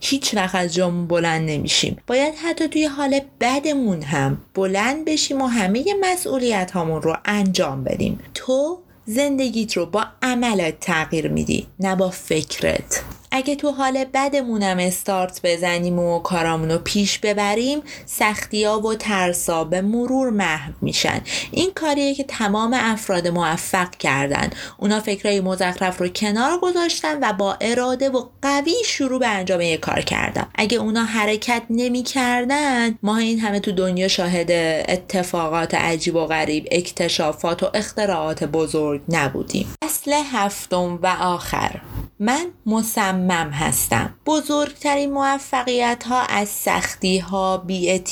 هیچ 0.00 0.34
وقت 0.34 0.54
از 0.54 0.74
جامون 0.74 1.06
بلند 1.06 1.50
نمیشیم. 1.50 1.96
باید 2.06 2.34
حتی 2.34 2.68
توی 2.68 2.84
حال 2.84 3.20
بدمون 3.40 4.02
هم 4.02 4.38
بلند 4.54 5.04
بشیم 5.04 5.42
و 5.42 5.46
همه 5.46 5.84
مسئولیت 6.00 6.70
هامون 6.70 7.02
رو 7.02 7.16
انجام 7.24 7.84
بدیم. 7.84 8.20
تو 8.34 8.78
زندگیت 9.04 9.72
رو 9.72 9.86
با 9.86 10.04
عملت 10.22 10.80
تغییر 10.80 11.28
میدی 11.28 11.66
نه 11.80 11.96
با 11.96 12.10
فکرت. 12.10 13.02
اگه 13.36 13.56
تو 13.56 13.70
حال 13.70 14.04
بدمونم 14.14 14.78
استارت 14.78 15.40
بزنیم 15.44 15.98
و 15.98 16.18
کارامون 16.18 16.70
رو 16.70 16.78
پیش 16.78 17.18
ببریم 17.18 17.82
سختیا 18.06 18.80
و 18.80 18.94
ترسا 18.94 19.64
به 19.64 19.80
مرور 19.80 20.30
محو 20.30 20.72
میشن. 20.82 21.20
این 21.50 21.70
کاریه 21.74 22.14
که 22.14 22.24
تمام 22.24 22.74
افراد 22.74 23.28
موفق 23.28 23.90
کردن. 23.90 24.50
اونا 24.78 25.00
فکرهای 25.00 25.40
مزخرف 25.40 25.98
رو 25.98 26.08
کنار 26.08 26.58
گذاشتن 26.58 27.18
و 27.22 27.32
با 27.32 27.56
اراده 27.60 28.10
و 28.10 28.24
قوی 28.42 28.74
شروع 28.84 29.20
به 29.20 29.28
انجام 29.28 29.60
یک 29.60 29.80
کار 29.80 30.00
کردن. 30.00 30.46
اگه 30.54 30.78
اونا 30.78 31.04
حرکت 31.04 31.62
نمی‌کردن 31.70 32.98
ما 33.02 33.16
این 33.16 33.40
همه 33.40 33.60
تو 33.60 33.72
دنیا 33.72 34.08
شاهد 34.08 34.50
اتفاقات 34.88 35.74
عجیب 35.74 36.16
و 36.16 36.26
غریب 36.26 36.68
اکتشافات 36.70 37.62
و 37.62 37.70
اختراعات 37.74 38.44
بزرگ 38.44 39.02
نبودیم. 39.08 39.74
اصل 39.82 40.12
هفتم 40.32 40.98
و 41.02 41.16
آخر. 41.20 41.80
من 42.18 42.46
مصمم 42.66 43.50
هستم. 43.50 44.14
بزرگترین 44.26 45.12
موفقیت 45.12 46.04
ها 46.04 46.22
از 46.22 46.48
سختی 46.48 47.18
ها 47.18 47.56
بی 47.56 48.02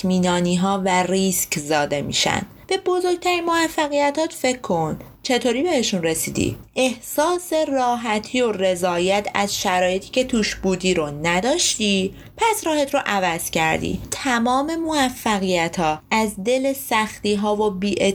ها 0.56 0.82
و 0.84 1.02
ریسک 1.02 1.58
زاده 1.58 2.02
میشن. 2.02 2.42
به 2.66 2.76
بزرگترین 2.76 3.44
موفقیتات 3.44 4.32
فکر 4.32 4.58
کن. 4.58 4.98
چطوری 5.22 5.62
بهشون 5.62 6.02
رسیدی؟ 6.02 6.56
احساس 6.76 7.52
راحتی 7.68 8.40
و 8.40 8.52
رضایت 8.52 9.28
از 9.34 9.56
شرایطی 9.56 10.10
که 10.10 10.24
توش 10.24 10.54
بودی 10.54 10.94
رو 10.94 11.10
نداشتی؟ 11.22 12.14
پس 12.36 12.66
راحت 12.66 12.94
رو 12.94 13.00
عوض 13.06 13.50
کردی. 13.50 14.00
تمام 14.10 14.76
موفقیت 14.76 15.78
ها 15.78 16.02
از 16.10 16.44
دل 16.44 16.72
سختی 16.72 17.34
ها 17.34 17.56
و 17.56 17.70
بی 17.70 18.14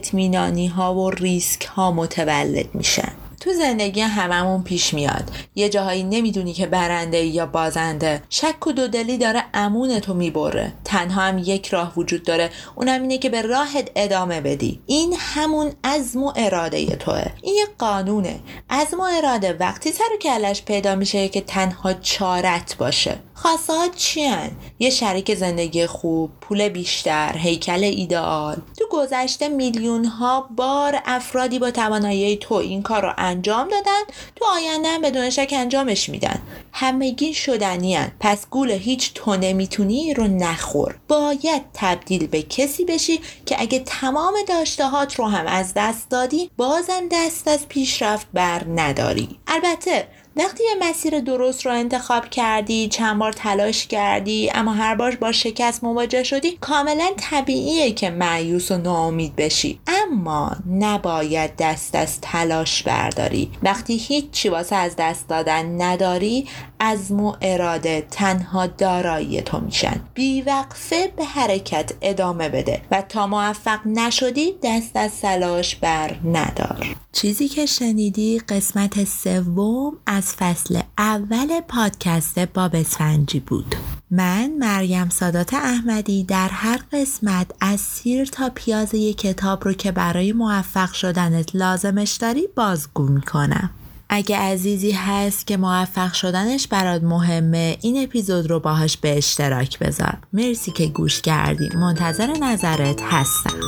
ها 0.67 0.95
و 0.95 1.09
ریسک 1.09 1.65
ها 1.65 1.91
متولد 1.91 2.75
میشن. 2.75 3.11
تو 3.39 3.53
زندگی 3.53 4.01
هممون 4.01 4.63
پیش 4.63 4.93
میاد. 4.93 5.31
یه 5.55 5.69
جاهایی 5.69 6.03
نمی‌دونی 6.03 6.53
که 6.53 6.67
برنده 6.67 7.17
یا 7.17 7.45
بازنده. 7.45 8.21
شک 8.29 8.67
و 8.67 8.71
دودلی 8.71 9.17
داره 9.17 9.43
امون 9.53 9.99
تو 9.99 10.13
می‌بره. 10.13 10.73
تنها 10.83 11.21
هم 11.21 11.37
یک 11.37 11.67
راه 11.67 11.93
وجود 11.97 12.23
داره. 12.23 12.49
اونم 12.75 13.01
اینه 13.01 13.17
که 13.17 13.29
به 13.29 13.41
راهت 13.41 13.91
ادامه 13.95 14.41
بدی. 14.41 14.81
این 14.85 15.15
همون 15.19 15.71
عزم 15.83 16.23
و 16.23 16.33
اراده 16.35 16.85
توه. 16.95 17.25
این 17.41 17.55
یه 17.55 17.65
قانونه. 17.77 18.39
عزم 18.69 18.99
و 18.99 19.07
اراده 19.17 19.53
وقتی 19.59 19.91
سر 19.91 20.03
و 20.15 20.17
کلش 20.17 20.63
پیدا 20.63 20.95
میشه 20.95 21.27
که 21.27 21.41
تنها 21.41 21.93
چارت 21.93 22.75
باشه. 22.77 23.15
خواسته 23.41 23.73
ها 23.73 23.87
چیان؟ 23.87 24.51
یه 24.79 24.89
شریک 24.89 25.35
زندگی 25.35 25.85
خوب، 25.85 26.31
پول 26.41 26.69
بیشتر، 26.69 27.37
هیکل 27.37 27.83
ایدئال. 27.83 28.57
تو 28.77 28.85
گذشته 28.91 29.49
میلیون 29.49 30.05
ها 30.05 30.49
بار 30.55 31.01
افرادی 31.05 31.59
با 31.59 31.71
توانایی 31.71 32.37
تو 32.37 32.55
این 32.55 32.81
کار 32.81 33.01
رو 33.01 33.13
انجام 33.17 33.67
دادن 33.67 34.01
تو 34.35 34.45
آینده 34.45 34.87
هم 34.87 35.01
بدون 35.01 35.29
شک 35.29 35.49
انجامش 35.51 36.09
میدن. 36.09 36.41
همگی 36.73 37.33
شدنی 37.33 37.95
هن. 37.95 38.11
پس 38.19 38.49
گول 38.49 38.71
هیچ 38.71 39.13
تو 39.13 39.35
نمی‌تونی 39.35 40.13
رو 40.13 40.27
نخور. 40.27 40.95
باید 41.07 41.61
تبدیل 41.73 42.27
به 42.27 42.41
کسی 42.41 42.85
بشی 42.85 43.19
که 43.45 43.61
اگه 43.61 43.79
تمام 43.79 44.33
داشتهات 44.47 45.15
رو 45.15 45.25
هم 45.25 45.47
از 45.47 45.73
دست 45.75 46.09
دادی 46.09 46.51
بازم 46.57 47.07
دست 47.11 47.47
از 47.47 47.67
پیشرفت 47.67 48.27
بر 48.33 48.61
نداری. 48.75 49.39
البته 49.47 50.07
وقتی 50.39 50.63
یه 50.63 50.89
مسیر 50.89 51.19
درست 51.19 51.65
رو 51.65 51.71
انتخاب 51.71 52.29
کردی 52.29 52.87
چند 52.87 53.19
بار 53.19 53.31
تلاش 53.33 53.87
کردی 53.87 54.51
اما 54.53 54.73
هر 54.73 54.95
بار 54.95 55.15
با 55.15 55.31
شکست 55.31 55.83
مواجه 55.83 56.23
شدی 56.23 56.57
کاملا 56.61 57.09
طبیعیه 57.17 57.91
که 57.91 58.09
معیوس 58.09 58.71
و 58.71 58.77
ناامید 58.77 59.35
بشی. 59.35 59.79
اما 59.87 60.51
نباید 60.71 61.55
دست 61.55 61.95
از 61.95 62.21
تلاش 62.21 62.83
برداری. 62.83 63.51
وقتی 63.63 63.97
هیچی 63.97 64.49
واسه 64.49 64.75
از 64.75 64.95
دست 64.97 65.27
دادن 65.27 65.81
نداری 65.81 66.47
از 66.79 67.11
و 67.11 67.35
اراده 67.41 68.07
تنها 68.11 68.67
دارایی 68.67 69.41
تو 69.41 69.59
میشن. 69.59 69.99
بیوقفه 70.13 71.13
به 71.17 71.25
حرکت 71.25 71.91
ادامه 72.01 72.49
بده 72.49 72.81
و 72.91 73.01
تا 73.01 73.27
موفق 73.27 73.79
نشدی 73.85 74.53
دست 74.63 74.95
از 74.95 75.21
تلاش 75.21 75.75
بر 75.75 76.15
ندار. 76.25 76.95
چیزی 77.11 77.47
که 77.47 77.65
شنیدی 77.65 78.39
قسمت 78.39 79.03
سوم 79.03 79.97
از 80.05 80.33
فصل 80.35 80.79
اول 80.97 81.61
پادکست 81.61 82.39
باب 82.39 82.75
اسفنجی 82.75 83.39
بود. 83.39 83.75
من 84.11 84.51
مریم 84.59 85.09
سادات 85.09 85.53
احمدی 85.53 86.23
در 86.23 86.47
هر 86.47 86.79
قسمت 86.91 87.51
از 87.61 87.79
سیر 87.79 88.25
تا 88.25 88.51
پیاز 88.55 88.93
یک 88.93 89.17
کتاب 89.17 89.63
رو 89.63 89.73
که 89.73 89.91
برای 89.91 90.33
موفق 90.33 90.93
شدنت 90.93 91.55
لازمش 91.55 92.11
داری 92.11 92.47
بازگو 92.55 93.07
می‌کنم. 93.07 93.69
اگه 94.09 94.37
عزیزی 94.37 94.91
هست 94.91 95.47
که 95.47 95.57
موفق 95.57 96.13
شدنش 96.13 96.67
برات 96.67 97.03
مهمه 97.03 97.77
این 97.81 98.03
اپیزود 98.03 98.49
رو 98.49 98.59
باهاش 98.59 98.97
به 98.97 99.17
اشتراک 99.17 99.79
بذار. 99.79 100.17
مرسی 100.33 100.71
که 100.71 100.87
گوش 100.87 101.21
کردی. 101.21 101.69
منتظر 101.75 102.27
نظرت 102.27 103.01
هستم. 103.01 103.59